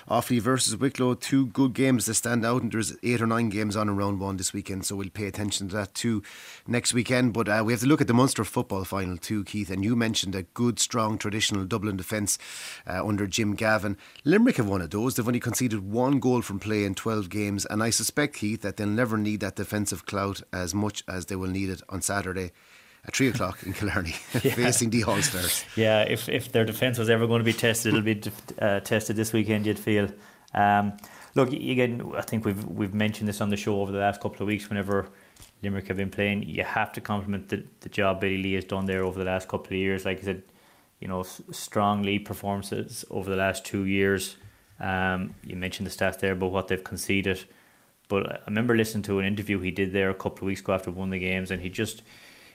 Offaly 0.09 0.39
versus 0.39 0.77
Wicklow, 0.77 1.15
two 1.15 1.47
good 1.47 1.73
games 1.73 2.05
that 2.05 2.13
stand 2.13 2.45
out, 2.45 2.61
and 2.61 2.71
there's 2.71 2.95
eight 3.03 3.21
or 3.21 3.27
nine 3.27 3.49
games 3.49 3.75
on 3.75 3.89
in 3.89 3.97
round 3.97 4.19
one 4.19 4.37
this 4.37 4.53
weekend, 4.53 4.85
so 4.85 4.95
we'll 4.95 5.09
pay 5.09 5.27
attention 5.27 5.67
to 5.69 5.75
that 5.75 5.93
too 5.93 6.23
next 6.67 6.93
weekend. 6.93 7.33
But 7.33 7.49
uh, 7.49 7.63
we 7.65 7.73
have 7.73 7.81
to 7.81 7.87
look 7.87 8.01
at 8.01 8.07
the 8.07 8.13
Munster 8.13 8.43
football 8.45 8.83
final 8.85 9.17
too, 9.17 9.43
Keith. 9.43 9.69
And 9.69 9.83
you 9.83 9.95
mentioned 9.95 10.35
a 10.35 10.43
good, 10.43 10.79
strong, 10.79 11.17
traditional 11.17 11.65
Dublin 11.65 11.97
defence 11.97 12.37
uh, 12.87 13.05
under 13.05 13.27
Jim 13.27 13.55
Gavin. 13.55 13.97
Limerick 14.23 14.57
have 14.57 14.67
one 14.67 14.81
of 14.81 14.89
those. 14.89 15.15
They've 15.15 15.27
only 15.27 15.39
conceded 15.39 15.80
one 15.81 16.19
goal 16.19 16.41
from 16.41 16.59
play 16.59 16.85
in 16.85 16.95
12 16.95 17.29
games, 17.29 17.65
and 17.65 17.81
I 17.81 17.89
suspect, 17.89 18.35
Keith, 18.35 18.61
that 18.61 18.77
they'll 18.77 18.87
never 18.87 19.17
need 19.17 19.39
that 19.41 19.55
defensive 19.55 20.05
clout 20.05 20.41
as 20.53 20.73
much 20.73 21.03
as 21.07 21.25
they 21.25 21.35
will 21.35 21.49
need 21.49 21.69
it 21.69 21.81
on 21.89 22.01
Saturday 22.01 22.51
at 23.05 23.15
three 23.15 23.29
o'clock 23.29 23.63
in 23.63 23.73
Killarney, 23.73 24.15
yeah. 24.33 24.53
facing 24.53 24.89
the 24.89 25.03
All 25.03 25.21
Stars. 25.21 25.65
Yeah, 25.75 26.01
if 26.03 26.29
if 26.29 26.51
their 26.51 26.65
defence 26.65 26.97
was 26.97 27.09
ever 27.09 27.27
going 27.27 27.39
to 27.39 27.45
be 27.45 27.53
tested, 27.53 27.93
it'll 27.93 28.03
be 28.03 28.21
uh, 28.59 28.79
tested 28.81 29.15
this 29.15 29.33
weekend. 29.33 29.65
You'd 29.65 29.79
feel. 29.79 30.09
Um, 30.53 30.93
look, 31.35 31.51
again, 31.51 32.11
I 32.15 32.21
think 32.21 32.45
we've 32.45 32.63
we've 32.65 32.93
mentioned 32.93 33.27
this 33.27 33.41
on 33.41 33.49
the 33.49 33.57
show 33.57 33.81
over 33.81 33.91
the 33.91 33.99
last 33.99 34.21
couple 34.21 34.43
of 34.43 34.47
weeks. 34.47 34.69
Whenever 34.69 35.09
Limerick 35.63 35.87
have 35.87 35.97
been 35.97 36.11
playing, 36.11 36.43
you 36.43 36.63
have 36.63 36.91
to 36.93 37.01
compliment 37.01 37.49
the, 37.49 37.63
the 37.81 37.89
job 37.89 38.21
Billy 38.21 38.37
Lee 38.37 38.53
has 38.53 38.65
done 38.65 38.85
there 38.85 39.03
over 39.03 39.17
the 39.17 39.25
last 39.25 39.47
couple 39.47 39.67
of 39.67 39.79
years. 39.79 40.05
Like 40.05 40.19
I 40.19 40.23
said, 40.23 40.43
you 40.99 41.07
know, 41.07 41.23
strong 41.23 42.03
lead 42.03 42.25
performances 42.25 43.05
over 43.09 43.29
the 43.29 43.35
last 43.35 43.65
two 43.65 43.85
years. 43.85 44.37
Um, 44.81 45.35
you 45.45 45.55
mentioned 45.55 45.87
the 45.87 45.91
stats 45.91 46.19
there 46.19 46.33
about 46.33 46.51
what 46.51 46.67
they've 46.67 46.83
conceded, 46.83 47.45
but 48.07 48.31
I 48.31 48.39
remember 48.47 48.75
listening 48.75 49.03
to 49.03 49.19
an 49.19 49.25
interview 49.25 49.59
he 49.59 49.71
did 49.71 49.93
there 49.93 50.09
a 50.09 50.15
couple 50.15 50.39
of 50.39 50.47
weeks 50.47 50.59
ago 50.59 50.73
after 50.73 50.91
one 50.91 51.09
of 51.09 51.11
the 51.11 51.19
games, 51.19 51.51
and 51.51 51.61
he 51.61 51.69
just 51.69 52.01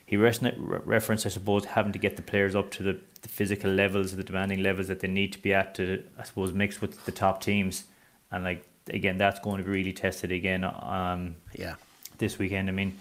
he 0.05 0.15
referenced, 0.15 1.25
I 1.25 1.29
suppose, 1.29 1.65
having 1.65 1.91
to 1.91 1.99
get 1.99 2.15
the 2.15 2.21
players 2.21 2.55
up 2.55 2.71
to 2.71 2.83
the, 2.83 2.99
the 3.21 3.27
physical 3.27 3.69
levels, 3.69 4.15
the 4.15 4.23
demanding 4.23 4.63
levels 4.63 4.87
that 4.87 5.01
they 5.01 5.07
need 5.09 5.33
to 5.33 5.39
be 5.39 5.53
at 5.53 5.75
to, 5.75 6.01
I 6.17 6.23
suppose, 6.23 6.53
mix 6.53 6.79
with 6.79 7.05
the 7.05 7.11
top 7.11 7.41
teams, 7.41 7.85
and 8.31 8.43
like 8.43 8.65
again, 8.89 9.17
that's 9.17 9.39
going 9.39 9.57
to 9.57 9.63
be 9.63 9.71
really 9.71 9.93
tested 9.93 10.31
again. 10.31 10.63
Um, 10.63 11.35
yeah, 11.53 11.75
this 12.17 12.37
weekend. 12.37 12.67
I 12.67 12.73
mean, 12.73 12.97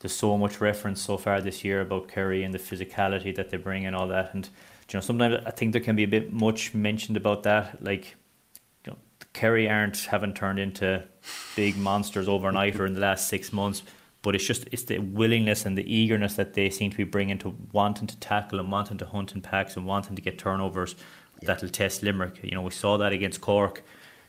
there's 0.00 0.14
so 0.14 0.38
much 0.38 0.60
reference 0.60 1.02
so 1.02 1.18
far 1.18 1.42
this 1.42 1.64
year 1.64 1.82
about 1.82 2.08
Kerry 2.08 2.44
and 2.44 2.54
the 2.54 2.58
physicality 2.58 3.34
that 3.36 3.50
they 3.50 3.58
bring 3.58 3.84
and 3.84 3.94
all 3.94 4.08
that, 4.08 4.32
and 4.32 4.48
you 4.90 4.96
know, 4.96 5.00
sometimes 5.00 5.42
I 5.46 5.50
think 5.50 5.72
there 5.72 5.82
can 5.82 5.96
be 5.96 6.04
a 6.04 6.08
bit 6.08 6.32
much 6.32 6.74
mentioned 6.74 7.16
about 7.16 7.42
that, 7.44 7.82
like 7.82 8.16
Kerry 9.32 9.68
aren't 9.68 9.98
haven't 10.06 10.36
turned 10.36 10.58
into 10.58 11.04
big 11.54 11.76
monsters 11.76 12.28
overnight 12.28 12.76
or 12.76 12.86
in 12.86 12.94
the 12.94 13.00
last 13.00 13.28
six 13.28 13.52
months, 13.52 13.82
but 14.22 14.34
it's 14.34 14.44
just 14.44 14.68
it's 14.72 14.84
the 14.84 14.98
willingness 14.98 15.64
and 15.66 15.78
the 15.78 15.94
eagerness 15.94 16.34
that 16.34 16.54
they 16.54 16.70
seem 16.70 16.90
to 16.90 16.96
be 16.96 17.04
bringing 17.04 17.38
to 17.38 17.56
wanting 17.72 18.06
to 18.08 18.18
tackle 18.18 18.58
and 18.58 18.70
wanting 18.70 18.98
to 18.98 19.06
hunt 19.06 19.32
in 19.32 19.40
packs 19.40 19.76
and 19.76 19.86
wanting 19.86 20.16
to 20.16 20.22
get 20.22 20.38
turnovers 20.38 20.96
yeah. 21.40 21.46
that'll 21.46 21.68
test 21.68 22.02
Limerick. 22.02 22.40
You 22.42 22.52
know, 22.52 22.62
we 22.62 22.70
saw 22.70 22.96
that 22.98 23.12
against 23.12 23.40
Cork. 23.40 23.82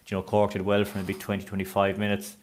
You 0.08 0.18
know, 0.18 0.24
Cork 0.24 0.52
did 0.52 0.64
well 0.64 0.84
for 0.84 0.98
maybe 0.98 1.14
20, 1.14 1.46
25 1.46 1.98
minutes, 1.98 2.38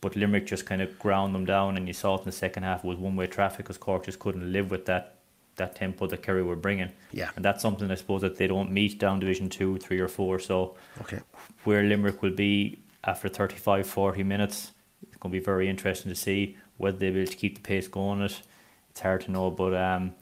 but 0.00 0.16
Limerick 0.16 0.46
just 0.46 0.64
kind 0.64 0.80
of 0.80 0.98
ground 0.98 1.34
them 1.34 1.44
down, 1.44 1.76
and 1.76 1.86
you 1.86 1.92
saw 1.92 2.14
it 2.14 2.20
in 2.20 2.24
the 2.24 2.32
second 2.32 2.62
half. 2.62 2.84
It 2.84 2.88
was 2.88 2.98
one 2.98 3.16
way 3.16 3.26
traffic 3.26 3.58
because 3.58 3.78
Cork 3.78 4.04
just 4.06 4.18
couldn't 4.18 4.52
live 4.52 4.70
with 4.70 4.86
that 4.86 5.13
that 5.56 5.76
tempo 5.76 6.06
that 6.06 6.22
Kerry 6.22 6.42
were 6.42 6.56
bringing. 6.56 6.90
Yeah. 7.12 7.30
And 7.36 7.44
that's 7.44 7.62
something 7.62 7.90
I 7.90 7.94
suppose 7.94 8.22
that 8.22 8.36
they 8.36 8.46
don't 8.46 8.70
meet 8.70 8.98
down 8.98 9.20
Division 9.20 9.48
2, 9.48 9.78
3 9.78 10.00
or 10.00 10.08
4. 10.08 10.38
So 10.38 10.76
okay. 11.02 11.20
where 11.64 11.82
Limerick 11.82 12.22
will 12.22 12.30
be 12.30 12.80
after 13.04 13.28
35, 13.28 13.86
40 13.86 14.22
minutes, 14.22 14.72
it's 15.02 15.16
going 15.18 15.32
to 15.32 15.38
be 15.38 15.44
very 15.44 15.68
interesting 15.68 16.10
to 16.10 16.16
see 16.16 16.56
whether 16.76 16.96
they'll 16.96 17.12
be 17.12 17.20
able 17.20 17.30
to 17.30 17.36
keep 17.36 17.56
the 17.56 17.60
pace 17.60 17.88
going. 17.88 18.20
It 18.20 18.40
It's 18.90 19.00
hard 19.00 19.22
to 19.22 19.30
know, 19.30 19.50
but 19.50 19.74
um, 19.74 20.14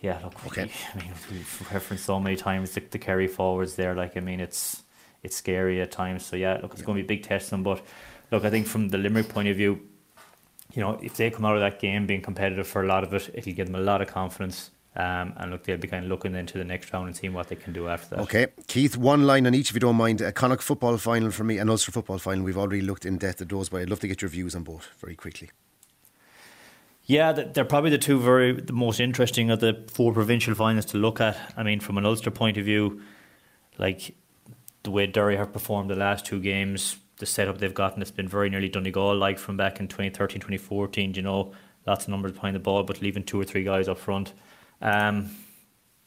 yeah, 0.00 0.18
look, 0.22 0.46
okay. 0.46 0.70
I 0.94 0.98
mean, 0.98 1.12
we've 1.30 1.72
referenced 1.72 2.04
so 2.04 2.20
many 2.20 2.36
times 2.36 2.72
the, 2.72 2.80
the 2.80 2.98
Kerry 2.98 3.28
forwards 3.28 3.76
there. 3.76 3.94
Like, 3.94 4.16
I 4.16 4.20
mean, 4.20 4.40
it's 4.40 4.82
it's 5.22 5.36
scary 5.36 5.80
at 5.80 5.90
times. 5.92 6.26
So 6.26 6.36
yeah, 6.36 6.58
look, 6.60 6.72
it's 6.72 6.80
yeah. 6.80 6.86
going 6.86 6.98
to 6.98 7.04
be 7.04 7.14
a 7.14 7.16
big 7.16 7.24
test 7.24 7.50
them. 7.50 7.62
But 7.62 7.82
look, 8.30 8.44
I 8.44 8.50
think 8.50 8.66
from 8.66 8.88
the 8.88 8.98
Limerick 8.98 9.28
point 9.28 9.48
of 9.48 9.56
view, 9.56 9.80
you 10.74 10.82
know, 10.82 10.98
if 11.02 11.16
they 11.16 11.30
come 11.30 11.44
out 11.44 11.54
of 11.54 11.60
that 11.60 11.80
game 11.80 12.06
being 12.06 12.22
competitive 12.22 12.66
for 12.66 12.82
a 12.82 12.86
lot 12.86 13.04
of 13.04 13.12
it, 13.12 13.30
it'll 13.34 13.52
give 13.52 13.66
them 13.66 13.76
a 13.76 13.80
lot 13.80 14.00
of 14.00 14.08
confidence. 14.08 14.70
Um, 14.94 15.32
and 15.38 15.50
look, 15.50 15.64
they'll 15.64 15.78
be 15.78 15.88
kind 15.88 16.04
of 16.04 16.10
looking 16.10 16.34
into 16.34 16.58
the 16.58 16.64
next 16.64 16.92
round 16.92 17.06
and 17.06 17.16
seeing 17.16 17.32
what 17.32 17.48
they 17.48 17.56
can 17.56 17.72
do 17.72 17.88
after 17.88 18.16
that. 18.16 18.22
Okay, 18.22 18.48
Keith, 18.66 18.96
one 18.96 19.26
line 19.26 19.46
on 19.46 19.54
each, 19.54 19.70
if 19.70 19.74
you 19.74 19.80
don't 19.80 19.96
mind. 19.96 20.20
A 20.20 20.32
Connacht 20.32 20.62
football 20.62 20.98
final 20.98 21.30
for 21.30 21.44
me, 21.44 21.56
an 21.58 21.70
Ulster 21.70 21.92
football 21.92 22.18
final. 22.18 22.44
We've 22.44 22.58
already 22.58 22.82
looked 22.82 23.06
in 23.06 23.16
depth 23.16 23.40
at 23.40 23.48
those, 23.48 23.70
but 23.70 23.80
I'd 23.80 23.88
love 23.88 24.00
to 24.00 24.08
get 24.08 24.20
your 24.20 24.28
views 24.28 24.54
on 24.54 24.64
both 24.64 24.90
very 24.98 25.14
quickly. 25.14 25.50
Yeah, 27.04 27.32
they're 27.32 27.64
probably 27.64 27.90
the 27.90 27.98
two 27.98 28.20
very 28.20 28.52
the 28.52 28.72
most 28.72 29.00
interesting 29.00 29.50
of 29.50 29.60
the 29.60 29.84
four 29.90 30.12
provincial 30.12 30.54
finals 30.54 30.84
to 30.86 30.98
look 30.98 31.20
at. 31.20 31.36
I 31.56 31.62
mean, 31.62 31.80
from 31.80 31.98
an 31.98 32.06
Ulster 32.06 32.30
point 32.30 32.58
of 32.58 32.64
view, 32.64 33.02
like 33.78 34.14
the 34.82 34.90
way 34.90 35.06
Derry 35.06 35.36
have 35.36 35.52
performed 35.52 35.90
the 35.90 35.96
last 35.96 36.26
two 36.26 36.40
games, 36.40 36.96
the 37.22 37.26
setup 37.26 37.58
they've 37.58 37.72
gotten, 37.72 38.02
it's 38.02 38.10
been 38.10 38.26
very 38.26 38.50
nearly 38.50 38.68
Donegal 38.68 39.16
like 39.16 39.38
from 39.38 39.56
back 39.56 39.78
in 39.78 39.86
2013, 39.86 40.40
2014. 40.40 41.14
You 41.14 41.22
know, 41.22 41.52
lots 41.86 42.04
of 42.04 42.10
numbers 42.10 42.32
behind 42.32 42.56
the 42.56 42.60
ball, 42.60 42.82
but 42.82 43.00
leaving 43.00 43.22
two 43.22 43.40
or 43.40 43.44
three 43.44 43.62
guys 43.62 43.86
up 43.86 43.98
front. 43.98 44.32
Um, 44.80 45.30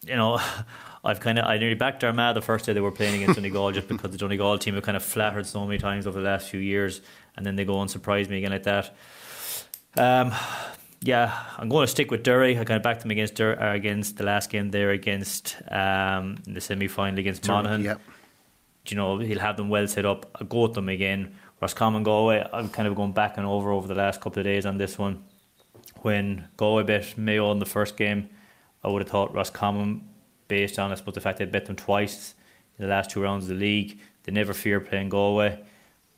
you 0.05 0.17
know, 0.17 0.41
I've 1.05 1.21
kind 1.21 1.39
of 1.39 1.45
I 1.45 1.57
nearly 1.57 1.75
backed 1.75 2.03
Armagh 2.03 2.35
the 2.35 2.41
first 2.41 2.65
day 2.65 2.73
they 2.73 2.81
were 2.81 2.91
playing 2.91 3.15
against 3.15 3.35
Donegal 3.35 3.71
just 3.71 3.87
because 3.87 4.11
the 4.11 4.17
Donegal 4.17 4.57
team 4.57 4.73
have 4.75 4.83
kind 4.83 4.97
of 4.97 5.03
flattered 5.03 5.45
so 5.45 5.65
many 5.65 5.77
times 5.77 6.05
over 6.05 6.19
the 6.19 6.25
last 6.25 6.49
few 6.49 6.59
years, 6.59 6.99
and 7.37 7.45
then 7.45 7.55
they 7.55 7.63
go 7.63 7.79
and 7.79 7.89
surprise 7.89 8.27
me 8.27 8.39
again 8.39 8.51
like 8.51 8.63
that. 8.63 8.93
Um, 9.95 10.33
yeah, 11.01 11.45
I'm 11.57 11.69
going 11.69 11.85
to 11.85 11.87
stick 11.87 12.11
with 12.11 12.23
Derry. 12.23 12.59
I 12.59 12.65
kind 12.65 12.75
of 12.77 12.83
backed 12.83 13.01
them 13.03 13.11
against 13.11 13.35
Dur- 13.35 13.61
uh, 13.61 13.73
against 13.73 14.17
the 14.17 14.25
last 14.25 14.49
game 14.49 14.71
there 14.71 14.91
against 14.91 15.55
um, 15.71 16.37
the 16.45 16.59
semi 16.59 16.87
final 16.87 17.19
against 17.19 17.47
Monaghan. 17.47 17.83
Yep. 17.83 18.01
You 18.87 18.97
know, 18.97 19.17
he'll 19.17 19.39
have 19.39 19.57
them 19.57 19.69
well 19.69 19.87
set 19.87 20.05
up. 20.05 20.29
I'll 20.35 20.47
go 20.47 20.63
with 20.63 20.73
them 20.73 20.89
again. 20.89 21.35
Roscommon 21.61 22.03
Galway, 22.03 22.47
I'm 22.53 22.69
kind 22.69 22.87
of 22.87 22.95
going 22.95 23.13
back 23.13 23.37
and 23.37 23.45
over 23.45 23.71
over 23.71 23.87
the 23.87 23.95
last 23.95 24.21
couple 24.21 24.39
of 24.39 24.43
days 24.43 24.65
on 24.65 24.77
this 24.77 24.97
one. 24.97 25.23
When 26.01 26.47
Galway 26.57 26.83
bet 26.83 27.17
Mayo 27.17 27.51
in 27.51 27.59
the 27.59 27.65
first 27.65 27.97
game, 27.97 28.29
I 28.83 28.89
would 28.89 29.01
have 29.01 29.09
thought 29.09 29.33
Roscommon, 29.33 30.07
based 30.47 30.77
on 30.77 30.91
I 30.91 30.95
suppose 30.95 31.15
the 31.15 31.21
fact 31.21 31.39
they 31.39 31.45
bet 31.45 31.65
them 31.65 31.75
twice 31.75 32.35
in 32.77 32.85
the 32.85 32.89
last 32.89 33.09
two 33.09 33.21
rounds 33.21 33.45
of 33.45 33.49
the 33.49 33.55
league, 33.55 33.99
they 34.23 34.31
never 34.31 34.53
fear 34.53 34.79
playing 34.79 35.09
Galway. 35.09 35.63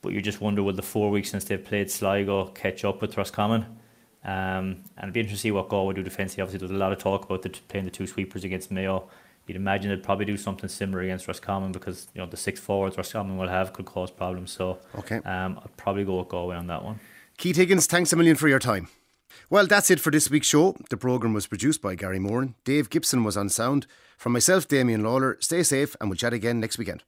But 0.02 0.14
you 0.14 0.22
just 0.22 0.42
wonder 0.42 0.64
will 0.64 0.74
the 0.74 0.82
four 0.82 1.10
weeks 1.10 1.32
since 1.32 1.46
they've 1.46 1.64
played 1.64 1.90
Sligo 1.90 2.48
catch 2.48 2.84
up 2.84 3.02
with 3.02 3.18
Roscommon? 3.18 3.66
Um, 4.24 4.84
and 4.98 5.04
it'd 5.04 5.14
be 5.14 5.22
interesting 5.22 5.38
to 5.38 5.42
see 5.42 5.52
what 5.52 5.70
Galway 5.70 5.94
do 5.94 6.04
defensively. 6.04 6.42
Obviously, 6.42 6.68
there's 6.68 6.78
a 6.78 6.80
lot 6.80 6.92
of 6.92 6.98
talk 6.98 7.26
about 7.26 7.42
the, 7.44 7.50
playing 7.50 7.86
the 7.86 7.92
two 7.92 8.08
sweepers 8.08 8.44
against 8.44 8.72
Mayo. 8.72 9.08
You'd 9.48 9.56
imagine 9.56 9.90
they'd 9.90 10.04
probably 10.04 10.26
do 10.26 10.38
something 10.38 10.70
similar 10.70 11.02
against 11.02 11.28
Roscommon 11.28 11.72
because 11.72 12.08
you 12.14 12.22
know 12.22 12.28
the 12.28 12.38
six 12.38 12.60
forwards 12.60 12.98
Roscommon 12.98 13.38
will 13.38 13.48
have 13.48 13.74
could 13.74 13.86
cause 13.86 14.12
problems. 14.12 14.52
So 14.52 14.80
okay, 15.00 15.18
um, 15.18 15.60
I'd 15.64 15.76
probably 15.78 16.04
go 16.04 16.20
with 16.20 16.28
Galway 16.28 16.58
on 16.58 16.68
that 16.68 16.84
one. 16.84 17.00
Keith 17.38 17.56
Higgins, 17.56 17.88
thanks 17.88 18.12
a 18.12 18.16
million 18.16 18.36
for 18.36 18.48
your 18.48 18.60
time. 18.60 18.90
Well, 19.50 19.68
that's 19.68 19.90
it 19.90 20.00
for 20.00 20.12
this 20.12 20.30
week's 20.30 20.48
show. 20.48 20.76
The 20.90 20.98
programme 20.98 21.34
was 21.34 21.48
produced 21.48 21.82
by 21.82 21.96
Gary 21.96 22.20
Moran. 22.20 22.56
Dave 22.66 22.90
Gibson 22.90 23.24
was 23.24 23.38
on 23.38 23.50
sound. 23.50 23.88
From 24.18 24.34
myself, 24.34 24.68
Damien 24.68 25.04
Lawler, 25.04 25.38
stay 25.40 25.64
safe 25.64 25.96
and 26.02 26.10
we'll 26.10 26.18
chat 26.18 26.34
again 26.34 26.60
next 26.60 26.78
weekend. 26.78 27.04